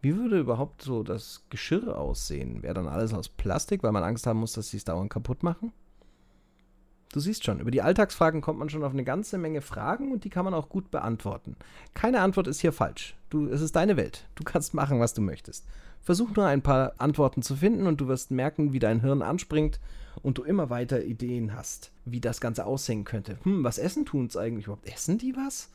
Wie 0.00 0.16
würde 0.16 0.38
überhaupt 0.38 0.82
so 0.82 1.02
das 1.02 1.44
Geschirr 1.50 1.98
aussehen? 1.98 2.62
Wäre 2.62 2.74
dann 2.74 2.88
alles 2.88 3.12
aus 3.12 3.28
Plastik, 3.28 3.82
weil 3.82 3.92
man 3.92 4.04
Angst 4.04 4.26
haben 4.26 4.40
muss, 4.40 4.52
dass 4.52 4.70
sie 4.70 4.76
es 4.76 4.84
dauernd 4.84 5.10
kaputt 5.10 5.42
machen? 5.42 5.72
Du 7.12 7.20
siehst 7.20 7.44
schon, 7.44 7.58
über 7.58 7.70
die 7.70 7.80
Alltagsfragen 7.80 8.42
kommt 8.42 8.58
man 8.58 8.68
schon 8.68 8.84
auf 8.84 8.92
eine 8.92 9.02
ganze 9.02 9.38
Menge 9.38 9.62
Fragen 9.62 10.12
und 10.12 10.24
die 10.24 10.30
kann 10.30 10.44
man 10.44 10.54
auch 10.54 10.68
gut 10.68 10.90
beantworten. 10.90 11.56
Keine 11.94 12.20
Antwort 12.20 12.46
ist 12.46 12.60
hier 12.60 12.72
falsch. 12.72 13.16
Du, 13.30 13.48
es 13.48 13.62
ist 13.62 13.76
deine 13.76 13.96
Welt. 13.96 14.28
Du 14.34 14.44
kannst 14.44 14.74
machen, 14.74 15.00
was 15.00 15.14
du 15.14 15.22
möchtest. 15.22 15.66
Versuch 16.02 16.36
nur 16.36 16.46
ein 16.46 16.62
paar 16.62 16.92
Antworten 16.98 17.42
zu 17.42 17.56
finden 17.56 17.86
und 17.86 18.00
du 18.00 18.08
wirst 18.08 18.30
merken, 18.30 18.72
wie 18.72 18.78
dein 18.78 19.00
Hirn 19.00 19.22
anspringt 19.22 19.80
und 20.22 20.38
du 20.38 20.42
immer 20.42 20.70
weiter 20.70 21.02
Ideen 21.02 21.54
hast, 21.54 21.92
wie 22.04 22.20
das 22.20 22.40
Ganze 22.40 22.66
aussehen 22.66 23.04
könnte. 23.04 23.38
Hm, 23.42 23.64
was 23.64 23.78
essen 23.78 24.04
tun's 24.04 24.36
eigentlich 24.36 24.66
überhaupt? 24.66 24.86
Essen 24.86 25.18
die 25.18 25.34
was? 25.34 25.70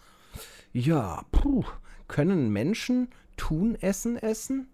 Ja, 0.72 1.26
puh, 1.32 1.64
können 2.08 2.52
Menschen 2.52 3.10
tun 3.38 3.76
Essen 3.76 4.18
essen? 4.18 4.68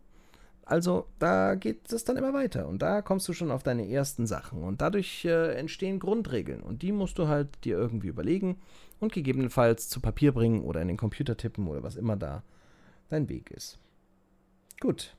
Also 0.65 1.07
da 1.17 1.55
geht 1.55 1.91
es 1.91 2.03
dann 2.03 2.17
immer 2.17 2.33
weiter 2.33 2.67
und 2.67 2.81
da 2.81 3.01
kommst 3.01 3.27
du 3.27 3.33
schon 3.33 3.49
auf 3.49 3.63
deine 3.63 3.89
ersten 3.89 4.27
Sachen 4.27 4.61
und 4.61 4.81
dadurch 4.81 5.25
äh, 5.25 5.55
entstehen 5.55 5.97
Grundregeln 5.97 6.61
und 6.61 6.83
die 6.83 6.91
musst 6.91 7.17
du 7.17 7.27
halt 7.27 7.47
dir 7.65 7.75
irgendwie 7.75 8.09
überlegen 8.09 8.57
und 8.99 9.11
gegebenenfalls 9.11 9.89
zu 9.89 9.99
Papier 9.99 10.31
bringen 10.31 10.63
oder 10.63 10.81
in 10.81 10.87
den 10.87 10.97
Computer 10.97 11.35
tippen 11.35 11.67
oder 11.67 11.81
was 11.81 11.95
immer 11.95 12.17
da 12.17 12.43
dein 13.09 13.29
Weg 13.29 13.49
ist. 13.49 13.79
Gut, 14.79 15.15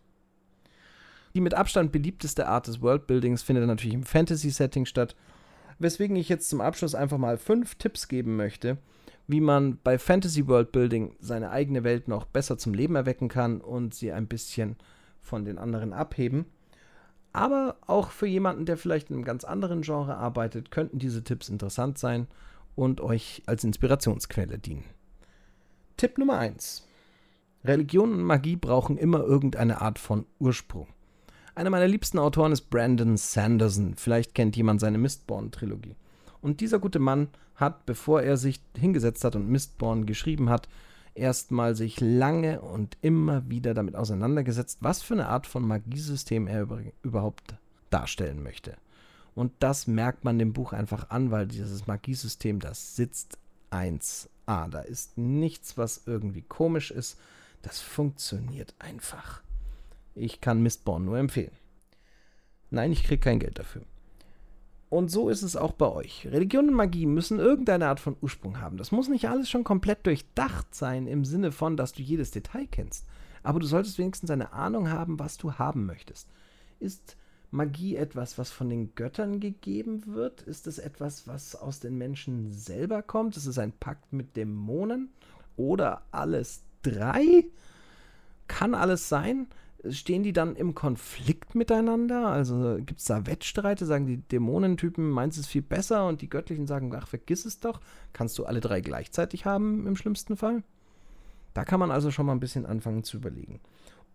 die 1.34 1.40
mit 1.40 1.54
Abstand 1.54 1.92
beliebteste 1.92 2.46
Art 2.46 2.66
des 2.66 2.80
Worldbuildings 2.80 3.42
findet 3.42 3.66
natürlich 3.66 3.94
im 3.94 4.04
Fantasy-Setting 4.04 4.86
statt, 4.86 5.16
weswegen 5.78 6.16
ich 6.16 6.28
jetzt 6.28 6.48
zum 6.48 6.60
Abschluss 6.60 6.94
einfach 6.94 7.18
mal 7.18 7.38
fünf 7.38 7.76
Tipps 7.76 8.08
geben 8.08 8.36
möchte, 8.36 8.78
wie 9.30 9.40
man 9.40 9.78
bei 9.82 9.98
Fantasy 9.98 10.48
Worldbuilding 10.48 11.14
seine 11.20 11.50
eigene 11.50 11.84
Welt 11.84 12.08
noch 12.08 12.24
besser 12.24 12.58
zum 12.58 12.74
Leben 12.74 12.96
erwecken 12.96 13.28
kann 13.28 13.60
und 13.60 13.94
sie 13.94 14.12
ein 14.12 14.26
bisschen 14.26 14.76
von 15.22 15.44
den 15.44 15.58
anderen 15.58 15.92
abheben. 15.92 16.46
Aber 17.32 17.76
auch 17.86 18.10
für 18.10 18.26
jemanden, 18.26 18.66
der 18.66 18.76
vielleicht 18.76 19.10
in 19.10 19.16
einem 19.16 19.24
ganz 19.24 19.44
anderen 19.44 19.82
Genre 19.82 20.16
arbeitet, 20.16 20.72
könnten 20.72 20.98
diese 20.98 21.22
Tipps 21.22 21.48
interessant 21.48 21.98
sein 21.98 22.26
und 22.74 23.00
euch 23.00 23.42
als 23.46 23.62
Inspirationsquelle 23.62 24.58
dienen. 24.58 24.84
Tipp 25.96 26.18
Nummer 26.18 26.38
1. 26.38 26.88
Religion 27.64 28.12
und 28.12 28.22
Magie 28.22 28.56
brauchen 28.56 28.96
immer 28.96 29.20
irgendeine 29.20 29.80
Art 29.80 29.98
von 29.98 30.26
Ursprung. 30.38 30.88
Einer 31.54 31.70
meiner 31.70 31.88
liebsten 31.88 32.18
Autoren 32.18 32.52
ist 32.52 32.70
Brandon 32.70 33.16
Sanderson. 33.16 33.94
Vielleicht 33.96 34.34
kennt 34.34 34.56
jemand 34.56 34.80
seine 34.80 34.98
Mistborn-Trilogie. 34.98 35.94
Und 36.40 36.60
dieser 36.60 36.78
gute 36.78 36.98
Mann 36.98 37.28
hat, 37.54 37.86
bevor 37.86 38.22
er 38.22 38.36
sich 38.36 38.60
hingesetzt 38.76 39.24
hat 39.24 39.36
und 39.36 39.48
Mistborn 39.48 40.06
geschrieben 40.06 40.48
hat, 40.48 40.68
erstmal 41.14 41.74
sich 41.74 42.00
lange 42.00 42.60
und 42.60 42.96
immer 43.02 43.48
wieder 43.50 43.74
damit 43.74 43.96
auseinandergesetzt, 43.96 44.78
was 44.80 45.02
für 45.02 45.14
eine 45.14 45.28
Art 45.28 45.46
von 45.46 45.66
Magiesystem 45.66 46.46
er 46.46 46.66
überhaupt 47.02 47.54
darstellen 47.90 48.42
möchte. 48.42 48.76
Und 49.34 49.52
das 49.58 49.86
merkt 49.86 50.24
man 50.24 50.38
dem 50.38 50.52
Buch 50.52 50.72
einfach 50.72 51.10
an, 51.10 51.30
weil 51.30 51.46
dieses 51.46 51.86
Magiesystem, 51.86 52.60
das 52.60 52.96
sitzt 52.96 53.38
1A. 53.70 54.28
1A. 54.50 54.68
Da 54.68 54.80
ist 54.80 55.16
nichts, 55.16 55.78
was 55.78 56.02
irgendwie 56.06 56.42
komisch 56.42 56.90
ist. 56.90 57.18
Das 57.62 57.80
funktioniert 57.80 58.74
einfach. 58.78 59.42
Ich 60.14 60.40
kann 60.40 60.62
Mistborn 60.62 61.04
nur 61.04 61.18
empfehlen. 61.18 61.52
Nein, 62.70 62.92
ich 62.92 63.04
kriege 63.04 63.20
kein 63.20 63.38
Geld 63.38 63.58
dafür. 63.58 63.82
Und 64.90 65.08
so 65.08 65.28
ist 65.28 65.42
es 65.42 65.54
auch 65.54 65.72
bei 65.72 65.88
euch. 65.88 66.26
Religion 66.26 66.68
und 66.68 66.74
Magie 66.74 67.06
müssen 67.06 67.38
irgendeine 67.38 67.86
Art 67.86 68.00
von 68.00 68.16
Ursprung 68.20 68.60
haben. 68.60 68.76
Das 68.76 68.90
muss 68.90 69.08
nicht 69.08 69.28
alles 69.28 69.48
schon 69.48 69.62
komplett 69.62 70.04
durchdacht 70.04 70.74
sein, 70.74 71.06
im 71.06 71.24
Sinne 71.24 71.52
von, 71.52 71.76
dass 71.76 71.92
du 71.92 72.02
jedes 72.02 72.32
Detail 72.32 72.66
kennst. 72.68 73.06
Aber 73.44 73.60
du 73.60 73.66
solltest 73.66 73.98
wenigstens 73.98 74.30
eine 74.30 74.52
Ahnung 74.52 74.90
haben, 74.90 75.20
was 75.20 75.38
du 75.38 75.54
haben 75.54 75.86
möchtest. 75.86 76.28
Ist 76.80 77.16
Magie 77.52 77.94
etwas, 77.94 78.36
was 78.36 78.50
von 78.50 78.68
den 78.68 78.94
Göttern 78.96 79.38
gegeben 79.38 80.02
wird? 80.06 80.42
Ist 80.42 80.66
es 80.66 80.78
etwas, 80.78 81.28
was 81.28 81.54
aus 81.54 81.78
den 81.78 81.96
Menschen 81.96 82.50
selber 82.50 83.00
kommt? 83.02 83.36
Ist 83.36 83.46
es 83.46 83.58
ein 83.58 83.72
Pakt 83.72 84.12
mit 84.12 84.36
Dämonen? 84.36 85.10
Oder 85.56 86.02
alles 86.10 86.62
drei? 86.82 87.44
Kann 88.48 88.74
alles 88.74 89.08
sein? 89.08 89.46
Stehen 89.88 90.22
die 90.22 90.32
dann 90.32 90.56
im 90.56 90.74
Konflikt 90.74 91.54
miteinander? 91.54 92.28
Also 92.28 92.76
gibt 92.84 93.00
es 93.00 93.06
da 93.06 93.26
Wettstreite? 93.26 93.86
Sagen 93.86 94.06
die 94.06 94.18
Dämonentypen, 94.18 95.08
meinst 95.08 95.38
es 95.38 95.46
viel 95.46 95.62
besser 95.62 96.06
und 96.06 96.20
die 96.20 96.28
Göttlichen 96.28 96.66
sagen, 96.66 96.94
ach, 96.94 97.08
vergiss 97.08 97.44
es 97.44 97.60
doch. 97.60 97.80
Kannst 98.12 98.38
du 98.38 98.44
alle 98.44 98.60
drei 98.60 98.80
gleichzeitig 98.80 99.46
haben 99.46 99.86
im 99.86 99.96
schlimmsten 99.96 100.36
Fall? 100.36 100.62
Da 101.54 101.64
kann 101.64 101.80
man 101.80 101.90
also 101.90 102.10
schon 102.10 102.26
mal 102.26 102.32
ein 102.32 102.40
bisschen 102.40 102.66
anfangen 102.66 103.04
zu 103.04 103.16
überlegen. 103.16 103.60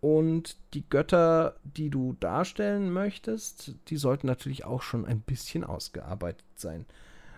Und 0.01 0.57
die 0.73 0.87
Götter, 0.87 1.55
die 1.63 1.89
du 1.89 2.15
darstellen 2.19 2.91
möchtest, 2.91 3.75
die 3.87 3.97
sollten 3.97 4.27
natürlich 4.27 4.63
auch 4.63 4.81
schon 4.81 5.05
ein 5.05 5.21
bisschen 5.21 5.63
ausgearbeitet 5.63 6.45
sein. 6.55 6.85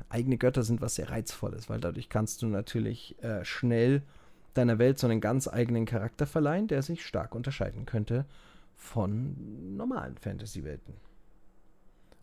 Eigene 0.10 0.38
Götter 0.38 0.63
sind 0.63 0.82
was 0.82 0.96
sehr 0.96 1.10
Reizvolles, 1.10 1.70
weil 1.70 1.80
dadurch 1.80 2.10
kannst 2.10 2.42
du 2.42 2.48
natürlich 2.48 3.22
äh, 3.24 3.44
schnell 3.46 4.04
deiner 4.58 4.80
Welt 4.80 5.00
so 5.00 5.08
einen 5.08 5.22
ganz 5.22 5.48
eigenen 5.48 5.86
Charakter 5.86 6.26
verleihen, 6.26 6.67
der 6.67 6.82
sich 6.82 7.06
stark 7.06 7.36
unterscheiden 7.36 7.86
könnte 7.86 8.26
von 8.76 9.76
normalen 9.76 10.17
Fantasy-Welten. 10.17 10.96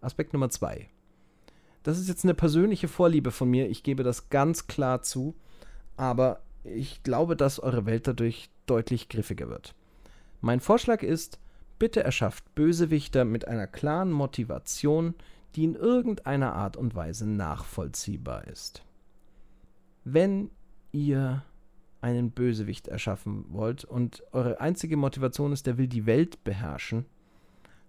Aspekt 0.01 0.33
Nummer 0.33 0.51
zwei. 0.51 0.89
Das 1.83 1.99
ist 1.99 2.09
jetzt 2.09 2.25
eine 2.25 2.35
persönliche 2.35 2.89
Vorliebe 2.89 3.31
von 3.31 3.51
mir, 3.51 3.69
ich 3.69 3.83
gebe 3.83 4.03
das 4.03 4.31
ganz 4.31 4.67
klar 4.67 5.03
zu, 5.03 5.35
aber 5.97 6.41
ich 6.65 7.03
glaube, 7.03 7.37
dass 7.37 7.61
eure 7.61 7.85
Welt 7.87 8.07
dadurch 8.07 8.51
deutlich 8.67 9.09
griffiger 9.09 9.49
wird. 9.49 9.75
Mein 10.41 10.61
Vorschlag 10.61 11.03
ist, 11.03 11.39
bitte 11.79 12.03
erschafft 12.03 12.55
Bösewichter 12.55 13.25
mit 13.25 13.47
einer 13.47 13.67
klaren 13.67 14.11
Motivation, 14.11 15.15
die 15.55 15.65
in 15.65 15.75
irgendeiner 15.75 16.55
Art 16.55 16.77
und 16.77 16.95
Weise 16.95 17.29
nachvollziehbar 17.29 18.47
ist. 18.49 18.83
Wenn 20.05 20.51
ihr 20.93 21.45
einen 22.05 22.33
Bösewicht 22.33 22.87
erschaffen 22.87 23.47
wollt 23.49 23.85
und 23.85 24.23
eure 24.33 24.61
einzige 24.61 24.99
Motivation 24.99 25.53
ist, 25.53 25.67
der 25.67 25.79
will 25.79 25.89
die 25.89 26.05
Welt 26.05 26.45
beherrschen, 26.45 27.07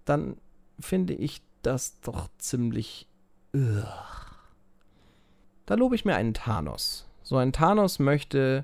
dann 0.06 0.38
finde 0.80 1.14
ich 1.14 1.42
das 1.64 2.00
doch 2.00 2.30
ziemlich. 2.38 3.10
Ugh. 3.54 3.86
Da 5.66 5.76
lobe 5.76 5.96
ich 5.96 6.06
mir 6.06 6.16
einen 6.16 6.34
Thanos. 6.34 7.10
So 7.24 7.36
ein 7.36 7.52
Thanos 7.52 8.00
möchte 8.00 8.64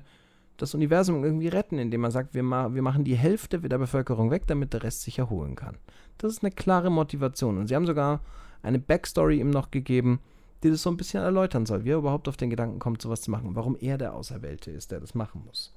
das 0.56 0.74
Universum 0.74 1.22
irgendwie 1.22 1.48
retten, 1.48 1.78
indem 1.78 2.00
man 2.00 2.12
sagt, 2.12 2.32
wir, 2.32 2.42
ma 2.42 2.72
wir 2.72 2.82
machen 2.82 3.04
die 3.04 3.16
Hälfte 3.16 3.60
der 3.60 3.78
Bevölkerung 3.78 4.30
weg, 4.30 4.46
damit 4.46 4.72
der 4.72 4.82
Rest 4.82 5.02
sich 5.02 5.18
erholen 5.18 5.54
kann. 5.54 5.76
Das 6.16 6.32
ist 6.32 6.42
eine 6.42 6.52
klare 6.52 6.90
Motivation. 6.90 7.58
Und 7.58 7.66
sie 7.66 7.74
haben 7.74 7.86
sogar 7.86 8.20
eine 8.62 8.78
Backstory 8.78 9.40
ihm 9.40 9.50
noch 9.50 9.70
gegeben, 9.70 10.20
die 10.62 10.70
das 10.70 10.82
so 10.82 10.90
ein 10.90 10.96
bisschen 10.96 11.22
erläutern 11.22 11.66
soll, 11.66 11.84
wie 11.84 11.90
er 11.90 11.98
überhaupt 11.98 12.28
auf 12.28 12.36
den 12.36 12.50
Gedanken 12.50 12.78
kommt, 12.78 13.02
sowas 13.02 13.22
zu 13.22 13.30
machen, 13.30 13.54
warum 13.54 13.76
er 13.80 13.98
der 13.98 14.14
Auserwählte 14.14 14.70
ist, 14.70 14.90
der 14.90 15.00
das 15.00 15.14
machen 15.14 15.42
muss. 15.44 15.74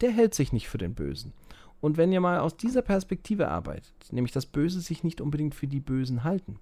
Der 0.00 0.10
hält 0.10 0.34
sich 0.34 0.52
nicht 0.52 0.68
für 0.68 0.78
den 0.78 0.94
Bösen. 0.94 1.32
Und 1.80 1.96
wenn 1.96 2.12
ihr 2.12 2.20
mal 2.20 2.40
aus 2.40 2.56
dieser 2.56 2.82
Perspektive 2.82 3.48
arbeitet, 3.48 3.94
nämlich 4.10 4.32
das 4.32 4.46
Böse 4.46 4.80
sich 4.80 5.04
nicht 5.04 5.20
unbedingt 5.20 5.54
für 5.54 5.66
die 5.66 5.80
Bösen 5.80 6.24
halten, 6.24 6.58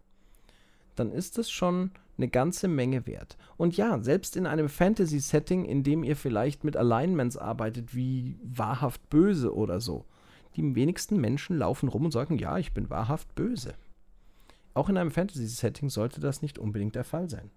dann 0.97 1.11
ist 1.11 1.39
das 1.39 1.51
schon 1.51 1.91
eine 2.17 2.29
ganze 2.29 2.69
Menge 2.69 3.07
wert. 3.07 3.37
Und 3.57 3.77
ja, 3.77 4.01
selbst 4.01 4.37
in 4.37 4.47
einem 4.47 4.69
Fantasy-Setting, 4.69 5.65
in 5.65 5.83
dem 5.83 6.05
ihr 6.05 6.17
vielleicht 6.17 6.63
mit 6.63 6.77
Alignments 6.77 7.37
arbeitet, 7.37 7.95
wie 7.95 8.37
wahrhaft 8.43 9.09
böse 9.11 9.55
oder 9.55 9.81
so, 9.81 10.05
die 10.57 10.75
wenigsten 10.77 11.21
Menschen 11.21 11.59
laufen 11.59 11.89
rum 11.89 12.05
und 12.05 12.13
sagen, 12.13 12.39
ja, 12.39 12.59
ich 12.59 12.73
bin 12.73 12.91
wahrhaft 12.91 13.35
böse. 13.35 13.75
Auch 14.75 14.89
in 14.89 14.97
einem 14.97 15.11
Fantasy-Setting 15.11 15.89
sollte 15.89 16.21
das 16.21 16.43
nicht 16.43 16.59
unbedingt 16.59 16.95
der 16.95 17.05
Fall 17.05 17.29
sein. 17.29 17.51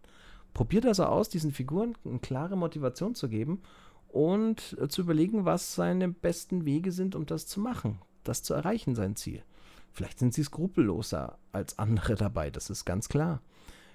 Probiert 0.57 0.87
also 0.87 1.05
aus, 1.05 1.29
diesen 1.29 1.51
Figuren 1.51 1.93
eine 2.03 2.17
klare 2.17 2.55
Motivation 2.57 3.13
zu 3.13 3.29
geben 3.29 3.61
und 4.07 4.75
äh, 4.81 4.87
zu 4.87 5.01
überlegen, 5.01 5.45
was 5.45 5.75
seine 5.75 6.09
besten 6.09 6.65
Wege 6.65 6.91
sind, 6.91 7.13
um 7.13 7.27
das 7.27 7.45
zu 7.45 7.59
machen, 7.59 7.99
das 8.23 8.41
zu 8.41 8.55
erreichen, 8.55 8.95
sein 8.95 9.15
Ziel. 9.15 9.43
Vielleicht 9.91 10.17
sind 10.17 10.33
sie 10.33 10.43
skrupelloser 10.43 11.37
als 11.51 11.77
andere 11.77 12.15
dabei, 12.15 12.49
das 12.49 12.71
ist 12.71 12.85
ganz 12.85 13.07
klar. 13.07 13.39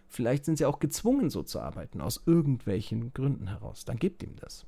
Vielleicht 0.07 0.44
sind 0.44 0.57
sie 0.57 0.64
auch 0.64 0.79
gezwungen, 0.79 1.31
so 1.31 1.42
zu 1.42 1.59
arbeiten, 1.59 2.01
aus 2.01 2.22
irgendwelchen 2.27 3.12
Gründen 3.12 3.48
heraus. 3.48 3.85
Dann 3.85 3.96
gebt 3.96 4.22
ihm 4.22 4.37
das. 4.37 4.64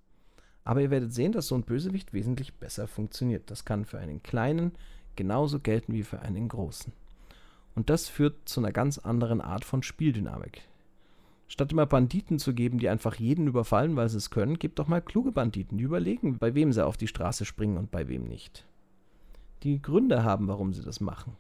Aber 0.65 0.81
ihr 0.81 0.91
werdet 0.91 1.15
sehen, 1.15 1.31
dass 1.31 1.47
so 1.47 1.55
ein 1.55 1.63
Bösewicht 1.63 2.13
wesentlich 2.13 2.55
besser 2.55 2.89
funktioniert. 2.89 3.53
Das 3.53 3.65
kann 3.65 3.85
für 3.85 4.01
einen 4.01 4.21
kleinen 4.21 4.73
genauso 5.15 5.61
gelten 5.61 5.93
wie 5.93 6.03
für 6.03 6.19
einen 6.19 6.49
großen. 6.49 6.93
Und 7.77 7.89
das 7.89 8.09
führt 8.09 8.49
zu 8.49 8.59
einer 8.59 8.73
ganz 8.73 8.99
anderen 8.99 9.41
Art 9.41 9.65
von 9.65 9.85
Spieldynamik. 9.85 10.63
Statt 11.55 11.71
immer 11.71 11.87
Banditen 11.87 12.41
zu 12.41 12.53
geben, 12.53 12.81
die 12.81 12.89
einfach 12.89 13.15
jeden 13.15 13.47
überfallen, 13.47 13.95
weil 13.95 14.09
sie 14.09 14.17
es 14.17 14.31
können, 14.31 14.59
gebt 14.59 14.81
doch 14.81 14.89
mal 14.89 15.01
kluge 15.01 15.31
Banditen, 15.31 15.79
die 15.79 15.85
überlegen, 15.85 16.37
bei 16.39 16.57
wem 16.57 16.73
sie 16.73 16.85
auf 16.85 16.97
die 16.97 17.07
Straße 17.07 17.45
springen 17.45 17.79
und 17.79 17.93
bei 17.93 18.09
wem 18.09 18.25
nicht. 18.25 18.67
Die 19.63 19.81
Gründe 19.81 20.25
haben, 20.25 20.49
warum 20.49 20.73
sie 20.75 20.83
das 20.83 20.99
machen. 20.99 21.37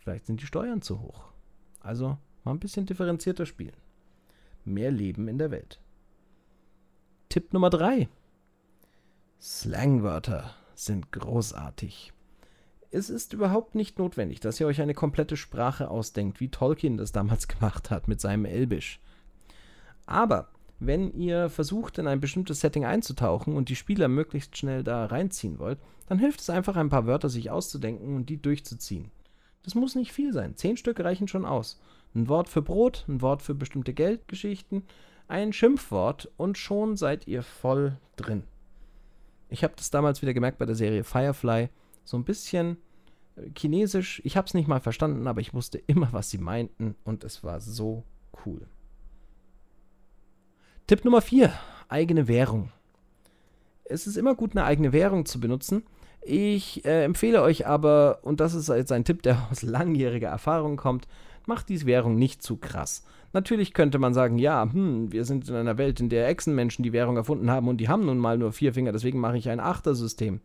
Vielleicht 0.00 0.26
sind 0.26 0.42
die 0.42 0.46
Steuern 0.46 0.82
zu 0.82 1.00
hoch. 1.00 1.32
Also 1.80 2.18
mal 2.44 2.50
ein 2.50 2.58
bisschen 2.58 2.84
differenzierter 2.84 3.46
spielen. 3.46 3.72
Mehr 4.66 4.90
Leben 4.90 5.28
in 5.28 5.38
der 5.38 5.50
Welt. 5.50 5.80
Tipp 7.30 7.54
Nummer 7.54 7.70
3. 7.70 8.06
Slangwörter 9.40 10.54
sind 10.74 11.10
großartig 11.10 12.12
es 12.90 13.10
ist 13.10 13.34
überhaupt 13.34 13.74
nicht 13.74 13.98
notwendig, 13.98 14.40
dass 14.40 14.58
ihr 14.60 14.66
euch 14.66 14.80
eine 14.80 14.94
komplette 14.94 15.36
Sprache 15.36 15.90
ausdenkt, 15.90 16.40
wie 16.40 16.48
Tolkien 16.48 16.96
das 16.96 17.12
damals 17.12 17.48
gemacht 17.48 17.90
hat 17.90 18.08
mit 18.08 18.20
seinem 18.20 18.44
Elbisch. 18.44 19.00
Aber 20.08 20.48
wenn 20.80 21.12
ihr 21.12 21.50
versucht, 21.50 21.98
in 21.98 22.06
ein 22.06 22.20
bestimmtes 22.20 22.60
Setting 22.60 22.86
einzutauchen 22.86 23.54
und 23.54 23.68
die 23.68 23.76
Spieler 23.76 24.08
möglichst 24.08 24.56
schnell 24.56 24.82
da 24.82 25.04
reinziehen 25.04 25.58
wollt, 25.58 25.78
dann 26.08 26.18
hilft 26.18 26.40
es 26.40 26.48
einfach, 26.48 26.76
ein 26.76 26.88
paar 26.88 27.06
Wörter 27.06 27.28
sich 27.28 27.50
auszudenken 27.50 28.16
und 28.16 28.30
die 28.30 28.40
durchzuziehen. 28.40 29.10
Das 29.64 29.74
muss 29.74 29.94
nicht 29.94 30.12
viel 30.12 30.32
sein. 30.32 30.56
Zehn 30.56 30.78
Stück 30.78 30.98
reichen 31.00 31.28
schon 31.28 31.44
aus. 31.44 31.78
Ein 32.14 32.28
Wort 32.28 32.48
für 32.48 32.62
Brot, 32.62 33.04
ein 33.06 33.20
Wort 33.20 33.42
für 33.42 33.54
bestimmte 33.54 33.92
Geldgeschichten, 33.92 34.82
ein 35.26 35.52
Schimpfwort 35.52 36.30
und 36.38 36.56
schon 36.56 36.96
seid 36.96 37.26
ihr 37.26 37.42
voll 37.42 37.98
drin. 38.16 38.44
Ich 39.50 39.62
habe 39.62 39.74
das 39.76 39.90
damals 39.90 40.22
wieder 40.22 40.32
gemerkt 40.32 40.56
bei 40.56 40.64
der 40.64 40.74
Serie 40.74 41.04
Firefly 41.04 41.68
so 42.04 42.16
ein 42.16 42.24
bisschen 42.24 42.78
äh, 43.36 43.50
Chinesisch. 43.54 44.22
Ich 44.24 44.38
habe 44.38 44.46
es 44.46 44.54
nicht 44.54 44.68
mal 44.68 44.80
verstanden, 44.80 45.26
aber 45.26 45.42
ich 45.42 45.52
wusste 45.52 45.76
immer, 45.86 46.08
was 46.12 46.30
sie 46.30 46.38
meinten 46.38 46.94
und 47.04 47.24
es 47.24 47.44
war 47.44 47.60
so 47.60 48.04
cool. 48.46 48.66
Tipp 50.88 51.04
Nummer 51.04 51.20
4. 51.20 51.52
Eigene 51.90 52.28
Währung. 52.28 52.70
Es 53.84 54.06
ist 54.06 54.16
immer 54.16 54.34
gut, 54.34 54.52
eine 54.52 54.64
eigene 54.64 54.94
Währung 54.94 55.26
zu 55.26 55.38
benutzen. 55.38 55.82
Ich 56.22 56.82
äh, 56.86 57.04
empfehle 57.04 57.42
euch 57.42 57.66
aber, 57.66 58.20
und 58.22 58.40
das 58.40 58.54
ist 58.54 58.70
jetzt 58.70 58.90
ein 58.90 59.04
Tipp, 59.04 59.22
der 59.22 59.48
aus 59.50 59.60
langjähriger 59.60 60.28
Erfahrung 60.28 60.78
kommt, 60.78 61.06
macht 61.44 61.68
diese 61.68 61.84
Währung 61.84 62.16
nicht 62.16 62.42
zu 62.42 62.56
krass. 62.56 63.04
Natürlich 63.34 63.74
könnte 63.74 63.98
man 63.98 64.14
sagen, 64.14 64.38
ja, 64.38 64.62
hm, 64.62 65.12
wir 65.12 65.26
sind 65.26 65.50
in 65.50 65.56
einer 65.56 65.76
Welt, 65.76 66.00
in 66.00 66.08
der 66.08 66.26
Echsenmenschen 66.26 66.82
die 66.82 66.94
Währung 66.94 67.18
erfunden 67.18 67.50
haben 67.50 67.68
und 67.68 67.76
die 67.76 67.90
haben 67.90 68.06
nun 68.06 68.16
mal 68.16 68.38
nur 68.38 68.52
vier 68.52 68.72
Finger, 68.72 68.92
deswegen 68.92 69.20
mache 69.20 69.36
ich 69.36 69.50
ein 69.50 69.60
Achtersystem. 69.60 70.40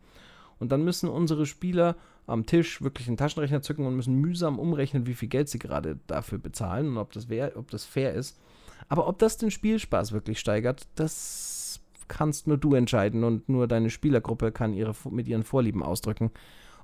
Und 0.58 0.72
dann 0.72 0.84
müssen 0.84 1.08
unsere 1.08 1.46
Spieler 1.46 1.96
am 2.26 2.44
Tisch 2.44 2.82
wirklich 2.82 3.08
einen 3.08 3.16
Taschenrechner 3.16 3.62
zücken 3.62 3.86
und 3.86 3.96
müssen 3.96 4.20
mühsam 4.20 4.58
umrechnen, 4.58 5.06
wie 5.06 5.14
viel 5.14 5.30
Geld 5.30 5.48
sie 5.48 5.58
gerade 5.58 5.98
dafür 6.06 6.36
bezahlen 6.36 6.88
und 6.88 6.98
ob 6.98 7.12
das, 7.12 7.30
wär, 7.30 7.56
ob 7.56 7.70
das 7.70 7.86
fair 7.86 8.12
ist. 8.12 8.38
Aber 8.88 9.08
ob 9.08 9.18
das 9.18 9.36
den 9.36 9.50
Spielspaß 9.50 10.12
wirklich 10.12 10.38
steigert, 10.38 10.82
das 10.94 11.80
kannst 12.08 12.46
nur 12.46 12.58
du 12.58 12.74
entscheiden 12.74 13.24
und 13.24 13.48
nur 13.48 13.66
deine 13.66 13.90
Spielergruppe 13.90 14.52
kann 14.52 14.74
ihre, 14.74 14.94
mit 15.10 15.26
ihren 15.28 15.42
Vorlieben 15.42 15.82
ausdrücken, 15.82 16.30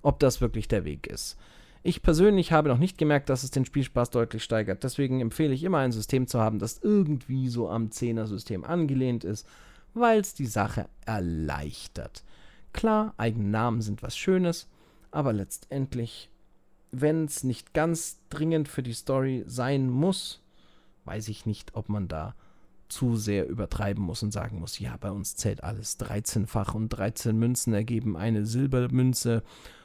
ob 0.03 0.19
das 0.21 0.41
wirklich 0.41 0.69
der 0.69 0.85
Weg 0.85 1.07
ist. 1.07 1.37
Ich 1.83 2.03
persönlich 2.03 2.53
habe 2.53 2.69
noch 2.69 2.79
nicht 2.79 2.99
gemerkt, 2.99 3.31
dass 3.31 3.43
es 3.43 3.51
den 3.51 3.65
Spielspaß 3.65 4.11
deutlich 4.11 4.45
steigert. 4.45 4.85
Deswegen 4.85 5.21
empfehle 5.21 5.55
ich 5.55 5.65
immer 5.65 5.79
ein 5.79 5.93
System 5.93 6.27
zu 6.27 6.39
haben, 6.39 6.59
das 6.59 6.79
irgendwie 6.83 7.49
so 7.49 7.71
am 7.71 7.87
10er-System 7.87 8.65
angelehnt 8.65 9.25
ist, 9.25 9.47
weil 9.95 10.21
es 10.21 10.35
die 10.35 10.47
Sache 10.47 10.89
erleichtert. 11.07 12.23
Klar, 12.73 13.15
eigene 13.17 13.49
Namen 13.49 13.81
sind 13.81 14.03
was 14.03 14.17
Schönes, 14.17 14.69
aber 15.11 15.33
letztendlich, 15.33 16.31
wenn 16.93 17.25
es 17.25 17.45
nicht 17.45 17.73
ganz 17.73 18.19
dringend 18.29 18.69
für 18.69 18.83
die 18.83 18.93
Story 18.93 19.45
sein 19.47 19.89
muss, 19.89 20.43
weiß 21.05 21.29
ich 21.29 21.47
nicht, 21.47 21.75
ob 21.75 21.89
man 21.89 22.09
da 22.09 22.35
zu 22.89 23.17
sehr 23.17 23.49
übertreiben 23.49 24.03
muss 24.03 24.23
und 24.23 24.33
sagen 24.33 24.59
muss, 24.59 24.79
ja, 24.79 24.97
bei 25.01 25.11
uns 25.11 25.37
zählt 25.37 25.63
alles 25.63 25.99
13-fach 26.01 26.75
und 26.75 26.89
13 26.89 27.39
Münzen 27.39 27.73
ergeben 27.73 28.17
eine 28.17 28.45
Silbermünze 28.45 29.43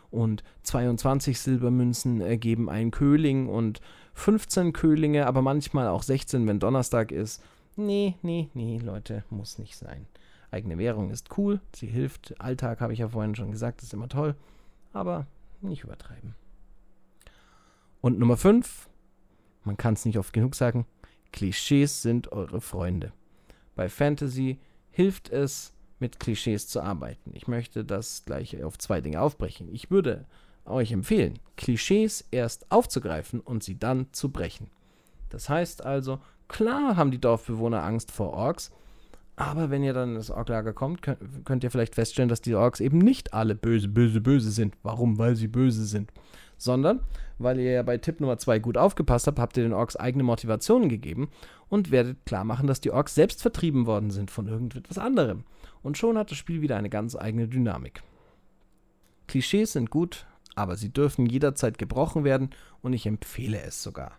und 0.09 0.43
22 0.63 1.39
Silbermünzen 1.39 2.21
ergeben 2.21 2.69
einen 2.69 2.91
Köhling 2.91 3.47
und 3.47 3.79
15 4.13 4.73
Köhlinge, 4.73 5.27
aber 5.27 5.41
manchmal 5.41 5.87
auch 5.87 6.03
16, 6.03 6.47
wenn 6.47 6.59
Donnerstag 6.59 7.11
ist. 7.11 7.43
Nee, 7.75 8.15
nee, 8.21 8.49
nee, 8.53 8.79
Leute, 8.79 9.23
muss 9.29 9.59
nicht 9.59 9.75
sein. 9.75 10.07
Eigene 10.51 10.77
Währung 10.77 11.11
ist 11.11 11.37
cool, 11.37 11.59
sie 11.75 11.87
hilft. 11.87 12.39
Alltag, 12.39 12.79
habe 12.79 12.93
ich 12.93 12.99
ja 12.99 13.09
vorhin 13.09 13.35
schon 13.35 13.51
gesagt, 13.51 13.83
ist 13.83 13.93
immer 13.93 14.07
toll, 14.07 14.35
aber 14.93 15.27
nicht 15.61 15.83
übertreiben. 15.83 16.33
Und 17.99 18.19
Nummer 18.19 18.37
5, 18.37 18.87
man 19.65 19.75
kann 19.75 19.95
es 19.95 20.05
nicht 20.05 20.17
oft 20.17 20.31
genug 20.31 20.55
sagen, 20.55 20.85
Klischees 21.35 22.01
sind 22.01 22.31
eure 22.31 22.61
Freunde. 22.61 23.11
Bei 23.75 23.89
Fantasy 23.89 24.57
hilft 24.89 25.29
es, 25.29 25.73
mit 25.99 26.17
Klischees 26.17 26.69
zu 26.69 26.79
arbeiten. 26.81 27.31
Ich 27.33 27.49
möchte 27.49 27.83
das 27.83 28.23
gleich 28.25 28.63
auf 28.63 28.77
zwei 28.77 29.01
Dinge 29.01 29.19
aufbrechen. 29.19 29.67
Ich 29.69 29.91
würde 29.91 30.25
euch 30.63 30.93
empfehlen, 30.93 31.39
Klischees 31.57 32.23
erst 32.31 32.71
aufzugreifen 32.71 33.41
und 33.41 33.63
sie 33.63 33.77
dann 33.77 34.07
zu 34.13 34.31
brechen. 34.31 34.69
Das 35.29 35.49
heißt 35.49 35.85
also, 35.85 36.19
klar 36.47 36.95
haben 36.95 37.11
die 37.11 37.19
Dorfbewohner 37.19 37.83
Angst 37.83 38.11
vor 38.13 38.31
Orks, 38.31 38.71
aber 39.35 39.69
wenn 39.69 39.83
ihr 39.83 39.93
dann 39.93 40.09
in 40.09 40.15
das 40.15 40.31
Orklager 40.31 40.71
kommt, 40.71 41.01
könnt, 41.01 41.19
könnt, 41.43 41.65
ihr 41.65 41.71
vielleicht 41.71 41.95
feststellen, 41.95 42.29
dass 42.29 42.41
die 42.41 42.55
Orks 42.55 42.79
eben 42.79 42.99
nicht 42.99 43.33
alle 43.33 43.55
böse, 43.55 43.89
böse, 43.89 44.21
böse 44.21 44.51
sind. 44.51 44.75
Warum? 44.83 45.17
Weil 45.17 45.35
sie 45.35 45.49
böse 45.49 45.83
sind. 45.83 46.13
Sondern, 46.57 47.01
weil 47.37 47.59
ihr 47.59 47.71
ja 47.71 47.83
bei 47.83 47.97
Tipp 47.97 48.21
Nummer 48.21 48.37
2 48.37 48.59
gut 48.59 48.77
aufgepasst 48.77 49.27
habt, 49.27 49.39
habt 49.39 49.57
ihr 49.57 49.63
den 49.63 49.73
Orks 49.73 49.95
eigene 49.95 50.23
Motivationen 50.23 50.89
gegeben 50.89 51.29
und 51.67 51.91
werdet 51.91 52.25
klar 52.25 52.43
machen, 52.43 52.67
dass 52.67 52.81
die 52.81 52.91
Orks 52.91 53.15
selbst 53.15 53.41
vertrieben 53.41 53.85
worden 53.85 54.11
sind 54.11 54.31
von 54.31 54.47
irgendetwas 54.47 54.97
anderem. 54.97 55.43
Und 55.83 55.97
schon 55.97 56.17
hat 56.17 56.31
das 56.31 56.37
Spiel 56.37 56.61
wieder 56.61 56.77
eine 56.77 56.89
ganz 56.89 57.15
eigene 57.15 57.47
Dynamik. 57.47 58.03
Klischees 59.27 59.73
sind 59.73 59.89
gut, 59.89 60.25
aber 60.55 60.77
sie 60.77 60.89
dürfen 60.89 61.25
jederzeit 61.25 61.77
gebrochen 61.77 62.23
werden 62.23 62.51
und 62.81 62.93
ich 62.93 63.05
empfehle 63.05 63.61
es 63.61 63.83
sogar. 63.83 64.13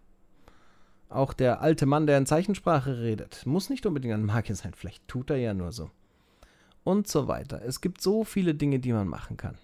Auch 1.08 1.32
der 1.32 1.60
alte 1.60 1.86
Mann, 1.86 2.06
der 2.06 2.18
in 2.18 2.26
Zeichensprache 2.26 3.00
redet, 3.00 3.46
muss 3.46 3.70
nicht 3.70 3.86
unbedingt 3.86 4.14
ein 4.14 4.26
Magier 4.26 4.56
sein, 4.56 4.74
vielleicht 4.74 5.06
tut 5.08 5.30
er 5.30 5.36
ja 5.36 5.54
nur 5.54 5.72
so. 5.72 5.90
Und 6.84 7.08
so 7.08 7.26
weiter. 7.26 7.62
Es 7.64 7.80
gibt 7.80 8.00
so 8.00 8.24
viele 8.24 8.54
Dinge, 8.54 8.78
die 8.78 8.92
man 8.92 9.08
machen 9.08 9.36
kann. 9.36 9.56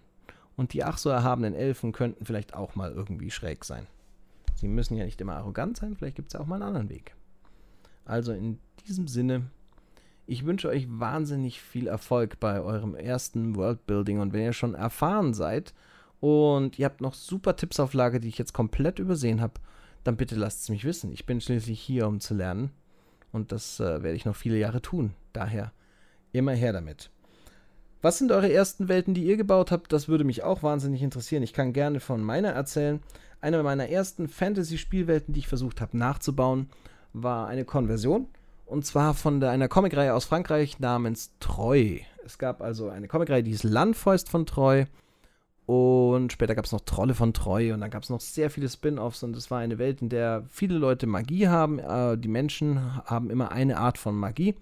Und 0.57 0.73
die 0.73 0.85
ach 0.85 0.99
so 0.99 1.11
erhabenen 1.11 1.55
Elfen 1.55 1.93
könnten 1.93 2.25
vielleicht 2.25 2.55
auch 2.55 2.75
mal 2.75 2.93
irgendwie 2.93 3.31
schräg 3.31 3.65
sein. 3.65 3.87
Sie 4.55 4.69
müssen 4.69 4.97
ja 4.97 5.05
nicht 5.05 5.21
immer 5.21 5.37
arrogant 5.37 5.77
sein, 5.77 5.97
vielleicht 5.97 6.17
gibt 6.17 6.29
es 6.29 6.35
ja 6.35 6.41
auch 6.41 6.47
mal 6.47 6.57
einen 6.57 6.65
anderen 6.65 6.91
Weg. 6.91 7.15
Also 8.05 8.33
in 8.33 8.59
diesem 8.87 9.09
Sinne, 9.09 9.47
ich 10.27 10.45
wünsche 10.45 10.69
euch 10.69 10.87
wahnsinnig 10.89 11.61
viel 11.61 11.87
Erfolg 11.87 12.39
bei 12.39 12.61
eurem 12.61 12.95
ersten 12.95 13.57
Worldbuilding 13.57 14.21
und 14.21 14.33
wenn 14.33 14.43
ihr 14.43 14.53
schon 14.53 14.75
erfahren 14.75 15.35
seid 15.35 15.75
und 16.21 16.79
ihr 16.79 16.85
habt 16.85 17.01
noch 17.01 17.15
super 17.15 17.57
Tipps 17.57 17.81
auf 17.81 17.95
Lage, 17.95 18.21
die 18.21 18.29
ich 18.29 18.39
jetzt 18.39 18.53
komplett 18.53 18.99
übersehen 18.99 19.41
habe, 19.41 19.55
dann 20.05 20.17
bitte 20.17 20.37
lasst 20.37 20.63
es 20.63 20.69
mich 20.69 20.85
wissen. 20.85 21.13
Ich 21.13 21.27
bin 21.27 21.41
schließlich 21.41 21.81
hier, 21.81 22.07
um 22.07 22.21
zu 22.21 22.35
lernen. 22.35 22.71
Und 23.33 23.51
das 23.51 23.81
äh, 23.81 24.03
werde 24.03 24.15
ich 24.15 24.25
noch 24.25 24.37
viele 24.37 24.59
Jahre 24.59 24.83
tun. 24.83 25.15
Daher 25.33 25.73
immer 26.33 26.53
her 26.53 26.73
damit. 26.73 27.11
Was 28.03 28.19
sind 28.19 28.33
eure 28.33 28.53
ersten 28.53 28.89
Welten, 28.89 29.15
die 29.15 29.23
ihr 29.23 29.37
gebaut 29.37 29.71
habt? 29.71 29.93
Das 29.93 30.09
würde 30.09 30.25
mich 30.25 30.43
auch 30.43 30.65
wahnsinnig 30.65 31.03
interessieren. 31.03 31.45
Ich 31.45 31.53
kann 31.53 31.73
gerne 31.73 32.01
von 32.01 32.21
meiner 32.21 32.49
erzählen. 32.49 33.01
Eine 33.41 33.63
meiner 33.63 33.89
ersten 33.91 34.27
Fantasy-Spielwelten, 34.27 35.33
die 35.33 35.39
ich 35.39 35.47
versucht 35.47 35.81
habe 35.81 35.97
nachzubauen, 35.97 36.69
war 37.13 37.47
eine 37.47 37.65
Konversion. 37.65 38.27
Und 38.67 38.85
zwar 38.85 39.15
von 39.15 39.39
der, 39.39 39.51
einer 39.51 39.69
Comicreihe 39.69 40.15
aus 40.15 40.25
Frankreich 40.25 40.81
namens 40.81 41.31
Treu. 41.39 41.99
Es 42.25 42.39
gab 42.39 42.61
also 42.61 42.89
eine 42.89 43.07
Comicreihe, 43.07 43.45
die 43.45 43.53
hieß 43.53 43.63
Landfäust 43.63 44.29
von 44.29 44.47
Treu. 44.47 44.87
Und 45.67 46.33
später 46.33 46.57
gab 46.57 46.65
es 46.65 46.73
noch 46.73 46.81
Trolle 46.81 47.15
von 47.15 47.33
Treu 47.33 47.73
und 47.73 47.81
dann 47.83 47.91
gab 47.91 48.03
es 48.03 48.11
noch 48.11 48.21
sehr 48.21 48.51
viele 48.51 48.69
Spin-offs 48.69 49.23
und 49.23 49.37
es 49.37 49.49
war 49.53 49.61
eine 49.61 49.79
Welt, 49.79 50.03
in 50.03 50.09
der 50.09 50.43
viele 50.49 50.77
Leute 50.77 51.07
Magie 51.07 51.47
haben. 51.47 51.79
Äh, 51.79 52.19
die 52.19 52.29
Menschen 52.29 52.97
haben 53.05 53.31
immer 53.31 53.53
eine 53.53 53.77
Art 53.77 53.97
von 53.97 54.17
Magie. 54.17 54.57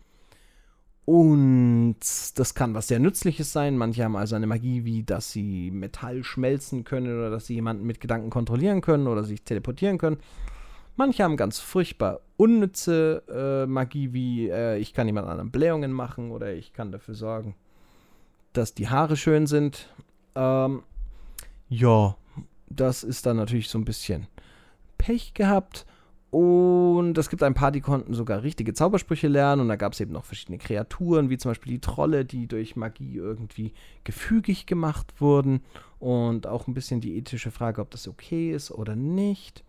Und 1.10 1.96
das 2.36 2.54
kann 2.54 2.72
was 2.74 2.86
sehr 2.86 3.00
Nützliches 3.00 3.52
sein. 3.52 3.76
Manche 3.76 4.04
haben 4.04 4.14
also 4.14 4.36
eine 4.36 4.46
Magie, 4.46 4.84
wie 4.84 5.02
dass 5.02 5.32
sie 5.32 5.72
Metall 5.72 6.22
schmelzen 6.22 6.84
können 6.84 7.12
oder 7.18 7.30
dass 7.30 7.46
sie 7.46 7.54
jemanden 7.54 7.84
mit 7.84 8.00
Gedanken 8.00 8.30
kontrollieren 8.30 8.80
können 8.80 9.08
oder 9.08 9.24
sich 9.24 9.42
teleportieren 9.42 9.98
können. 9.98 10.18
Manche 10.94 11.24
haben 11.24 11.36
ganz 11.36 11.58
furchtbar 11.58 12.20
unnütze 12.36 13.24
äh, 13.28 13.66
Magie, 13.66 14.12
wie 14.12 14.50
äh, 14.50 14.78
ich 14.78 14.94
kann 14.94 15.08
jemand 15.08 15.26
anderen 15.26 15.50
Blähungen 15.50 15.90
machen 15.90 16.30
oder 16.30 16.54
ich 16.54 16.72
kann 16.74 16.92
dafür 16.92 17.16
sorgen, 17.16 17.56
dass 18.52 18.74
die 18.74 18.88
Haare 18.88 19.16
schön 19.16 19.48
sind. 19.48 19.88
Ähm, 20.36 20.84
ja, 21.68 22.16
das 22.68 23.02
ist 23.02 23.26
dann 23.26 23.36
natürlich 23.36 23.68
so 23.68 23.78
ein 23.78 23.84
bisschen 23.84 24.28
Pech 24.96 25.34
gehabt. 25.34 25.86
Und 26.30 27.18
es 27.18 27.28
gibt 27.28 27.42
ein 27.42 27.54
paar, 27.54 27.72
die 27.72 27.80
konnten 27.80 28.14
sogar 28.14 28.44
richtige 28.44 28.72
Zaubersprüche 28.72 29.26
lernen. 29.26 29.62
Und 29.62 29.68
da 29.68 29.76
gab 29.76 29.94
es 29.94 30.00
eben 30.00 30.12
noch 30.12 30.24
verschiedene 30.24 30.58
Kreaturen, 30.58 31.28
wie 31.28 31.38
zum 31.38 31.50
Beispiel 31.50 31.72
die 31.72 31.80
Trolle, 31.80 32.24
die 32.24 32.46
durch 32.46 32.76
Magie 32.76 33.16
irgendwie 33.16 33.72
gefügig 34.04 34.66
gemacht 34.66 35.20
wurden. 35.20 35.62
Und 35.98 36.46
auch 36.46 36.68
ein 36.68 36.74
bisschen 36.74 37.00
die 37.00 37.16
ethische 37.16 37.50
Frage, 37.50 37.80
ob 37.80 37.90
das 37.90 38.06
okay 38.06 38.52
ist 38.52 38.70
oder 38.70 38.94
nicht. 38.94 39.64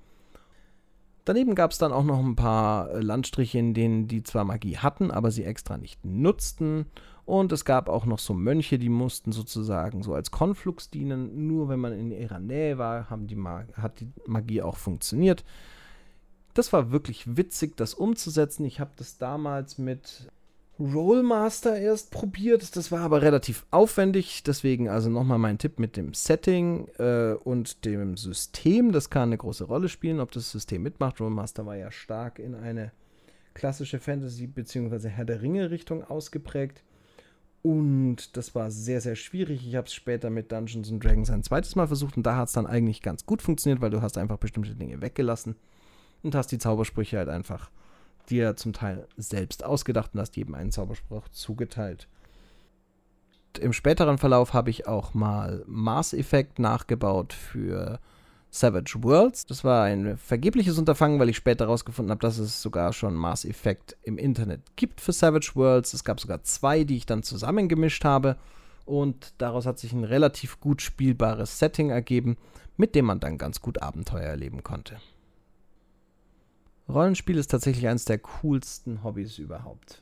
Daneben 1.26 1.56
gab 1.56 1.72
es 1.72 1.78
dann 1.78 1.92
auch 1.92 2.04
noch 2.04 2.20
ein 2.20 2.36
paar 2.36 2.92
äh, 2.92 3.00
Landstriche, 3.00 3.60
in 3.60 3.74
denen 3.74 4.08
die 4.08 4.24
zwar 4.24 4.44
Magie 4.44 4.78
hatten, 4.78 5.12
aber 5.12 5.32
sie 5.32 5.44
extra 5.44 5.78
nicht 5.78 6.04
nutzten. 6.06 6.86
Und 7.26 7.52
es 7.52 7.66
gab 7.66 7.90
auch 7.90 8.06
noch 8.06 8.20
so 8.20 8.34
Mönche, 8.34 8.80
die 8.80 8.90
mussten 8.90 9.32
sozusagen 9.32 10.04
so 10.04 10.14
als 10.14 10.32
Konflux 10.32 10.90
dienen. 10.90 11.48
Nur 11.48 11.70
wenn 11.70 11.80
man 11.80 11.94
in 11.94 12.12
ihrer 12.12 12.40
Nähe 12.40 12.78
war, 12.78 13.10
haben 13.10 13.28
die 13.28 13.38
hat 13.38 14.00
die 14.00 14.12
Magie 14.26 14.62
auch 14.62 14.78
funktioniert. 14.78 15.44
Das 16.54 16.74
war 16.74 16.92
wirklich 16.92 17.38
witzig, 17.38 17.78
das 17.78 17.94
umzusetzen. 17.94 18.66
Ich 18.66 18.80
habe 18.80 18.92
das 18.98 19.18
damals 19.18 19.78
mit 19.78 20.28
Rollmaster 20.80 21.78
erst 21.78 22.12
probiert. 22.12 22.76
Das 22.76 22.92
war 22.92 23.02
aber 23.02 23.22
relativ 23.22 23.66
aufwendig. 23.72 24.44
Deswegen 24.44 24.90
also 24.90 25.10
nochmal 25.10 25.38
mein 25.38 25.58
Tipp 25.58 25.80
mit 25.80 25.96
dem 25.96 26.14
Setting 26.14 26.88
äh, 26.98 27.34
und 27.34 27.86
dem 27.86 28.18
System. 28.18 28.92
Das 28.92 29.10
kann 29.10 29.30
eine 29.30 29.38
große 29.38 29.66
Rolle 29.66 29.90
spielen, 29.90 30.20
ob 30.20 30.32
das 30.32 30.52
System 30.52 30.82
mitmacht. 30.82 31.22
Rollmaster 31.22 31.66
war 31.66 31.76
ja 31.76 31.92
stark 31.92 32.40
in 32.40 32.56
eine 32.56 32.92
klassische 33.54 34.00
Fantasy- 34.00 34.48
bzw. 34.48 35.10
Herr 35.10 35.26
der 35.26 35.42
Ringe-Richtung 35.42 36.04
ausgeprägt. 36.04 36.84
Und 37.64 38.36
das 38.38 38.56
war 38.56 38.72
sehr, 38.72 39.02
sehr 39.02 39.16
schwierig. 39.16 39.68
Ich 39.68 39.76
habe 39.76 39.86
es 39.86 39.94
später 39.94 40.32
mit 40.32 40.52
Dungeons 40.52 40.92
Dragons 41.00 41.30
ein 41.30 41.44
zweites 41.44 41.76
Mal 41.76 41.86
versucht 41.86 42.18
und 42.18 42.24
da 42.24 42.36
hat 42.36 42.48
es 42.48 42.54
dann 42.54 42.66
eigentlich 42.66 43.04
ganz 43.04 43.26
gut 43.28 43.44
funktioniert, 43.44 43.82
weil 43.82 43.92
du 43.92 44.02
hast 44.02 44.18
einfach 44.18 44.38
bestimmte 44.38 44.74
Dinge 44.74 45.00
weggelassen 45.02 45.56
und 46.24 46.36
hast 46.36 46.48
die 46.48 46.58
Zaubersprüche 46.58 47.18
halt 47.18 47.30
einfach 47.30 47.70
dir 48.30 48.56
zum 48.56 48.74
Teil 48.74 49.08
selbst 49.18 49.64
ausgedacht 49.64 50.12
und 50.14 50.20
hast 50.20 50.36
jedem 50.36 50.56
einen 50.56 50.72
Zauberspruch 50.72 51.28
zugeteilt. 51.30 52.08
Im 53.60 53.74
späteren 53.74 54.18
Verlauf 54.18 54.54
habe 54.54 54.70
ich 54.70 54.88
auch 54.88 55.14
mal 55.14 55.64
Mass 55.68 56.14
Effect 56.14 56.60
nachgebaut 56.60 57.34
für 57.34 58.00
Savage 58.50 58.96
Worlds. 59.02 59.46
Das 59.46 59.64
war 59.64 59.84
ein 59.84 60.18
vergebliches 60.18 60.78
Unterfangen, 60.78 61.20
weil 61.20 61.30
ich 61.30 61.38
später 61.38 61.66
herausgefunden 61.66 62.12
habe, 62.12 62.22
dass 62.22 62.38
es 62.38 62.62
sogar 62.62 62.94
schon 62.94 63.16
Mass 63.16 63.46
Effect 63.46 63.98
im 64.04 64.18
Internet 64.18 64.62
gibt 64.76 65.02
für 65.02 65.14
Savage 65.14 65.52
Worlds. 65.56 65.94
Es 65.94 66.04
gab 66.04 66.20
sogar 66.20 66.44
zwei, 66.44 66.84
die 66.84 66.98
ich 66.98 67.06
dann 67.06 67.24
zusammengemischt 67.24 68.06
habe. 68.06 68.38
Und 68.86 69.34
daraus 69.38 69.66
hat 69.66 69.80
sich 69.80 69.94
ein 69.94 70.04
relativ 70.04 70.60
gut 70.60 70.82
spielbares 70.82 71.60
Setting 71.60 71.92
ergeben, 71.92 72.38
mit 72.78 72.96
dem 72.96 73.06
man 73.06 73.20
dann 73.20 73.38
ganz 73.38 73.62
gut 73.62 73.82
Abenteuer 73.82 74.24
erleben 74.24 74.64
konnte. 74.64 74.98
Rollenspiel 76.94 77.38
ist 77.38 77.48
tatsächlich 77.50 77.88
eines 77.88 78.06
der 78.06 78.20
coolsten 78.20 79.04
Hobbys 79.04 79.38
überhaupt, 79.38 80.02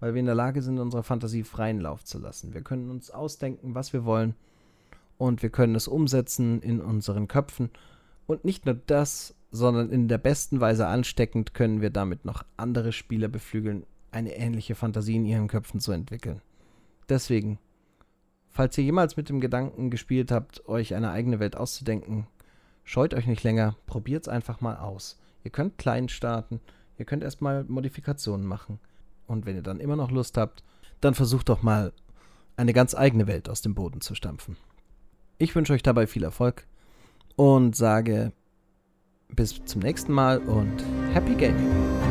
weil 0.00 0.14
wir 0.14 0.20
in 0.20 0.26
der 0.26 0.34
Lage 0.34 0.62
sind, 0.62 0.78
unserer 0.78 1.02
Fantasie 1.02 1.42
freien 1.42 1.80
Lauf 1.80 2.04
zu 2.04 2.18
lassen. 2.18 2.54
Wir 2.54 2.62
können 2.62 2.90
uns 2.90 3.10
ausdenken, 3.10 3.74
was 3.74 3.92
wir 3.92 4.04
wollen 4.04 4.34
und 5.16 5.42
wir 5.42 5.50
können 5.50 5.74
es 5.74 5.88
umsetzen 5.88 6.62
in 6.62 6.80
unseren 6.80 7.28
Köpfen. 7.28 7.70
Und 8.26 8.44
nicht 8.44 8.66
nur 8.66 8.74
das, 8.74 9.34
sondern 9.50 9.90
in 9.90 10.06
der 10.06 10.18
besten 10.18 10.60
Weise 10.60 10.86
ansteckend 10.86 11.54
können 11.54 11.80
wir 11.80 11.90
damit 11.90 12.24
noch 12.24 12.44
andere 12.56 12.92
Spieler 12.92 13.28
beflügeln, 13.28 13.84
eine 14.10 14.36
ähnliche 14.36 14.74
Fantasie 14.74 15.16
in 15.16 15.26
ihren 15.26 15.48
Köpfen 15.48 15.80
zu 15.80 15.92
entwickeln. 15.92 16.40
Deswegen, 17.08 17.58
falls 18.48 18.78
ihr 18.78 18.84
jemals 18.84 19.16
mit 19.16 19.28
dem 19.28 19.40
Gedanken 19.40 19.90
gespielt 19.90 20.30
habt, 20.30 20.68
euch 20.68 20.94
eine 20.94 21.10
eigene 21.10 21.40
Welt 21.40 21.56
auszudenken, 21.56 22.26
scheut 22.84 23.14
euch 23.14 23.26
nicht 23.26 23.42
länger, 23.42 23.76
probiert 23.86 24.24
es 24.24 24.28
einfach 24.28 24.60
mal 24.60 24.76
aus. 24.76 25.18
Ihr 25.44 25.50
könnt 25.50 25.78
klein 25.78 26.08
starten, 26.08 26.60
ihr 26.96 27.04
könnt 27.04 27.22
erstmal 27.22 27.64
Modifikationen 27.64 28.46
machen. 28.46 28.80
Und 29.26 29.46
wenn 29.46 29.56
ihr 29.56 29.62
dann 29.62 29.80
immer 29.80 29.96
noch 29.96 30.10
Lust 30.10 30.36
habt, 30.36 30.62
dann 31.00 31.14
versucht 31.14 31.48
doch 31.48 31.62
mal 31.62 31.92
eine 32.56 32.72
ganz 32.72 32.94
eigene 32.94 33.26
Welt 33.26 33.48
aus 33.48 33.62
dem 33.62 33.74
Boden 33.74 34.00
zu 34.00 34.14
stampfen. 34.14 34.56
Ich 35.38 35.54
wünsche 35.54 35.72
euch 35.72 35.82
dabei 35.82 36.06
viel 36.06 36.24
Erfolg 36.24 36.66
und 37.36 37.76
sage 37.76 38.32
bis 39.28 39.64
zum 39.64 39.82
nächsten 39.82 40.12
Mal 40.12 40.38
und 40.38 40.82
Happy 41.12 41.34
Gaming! 41.34 42.07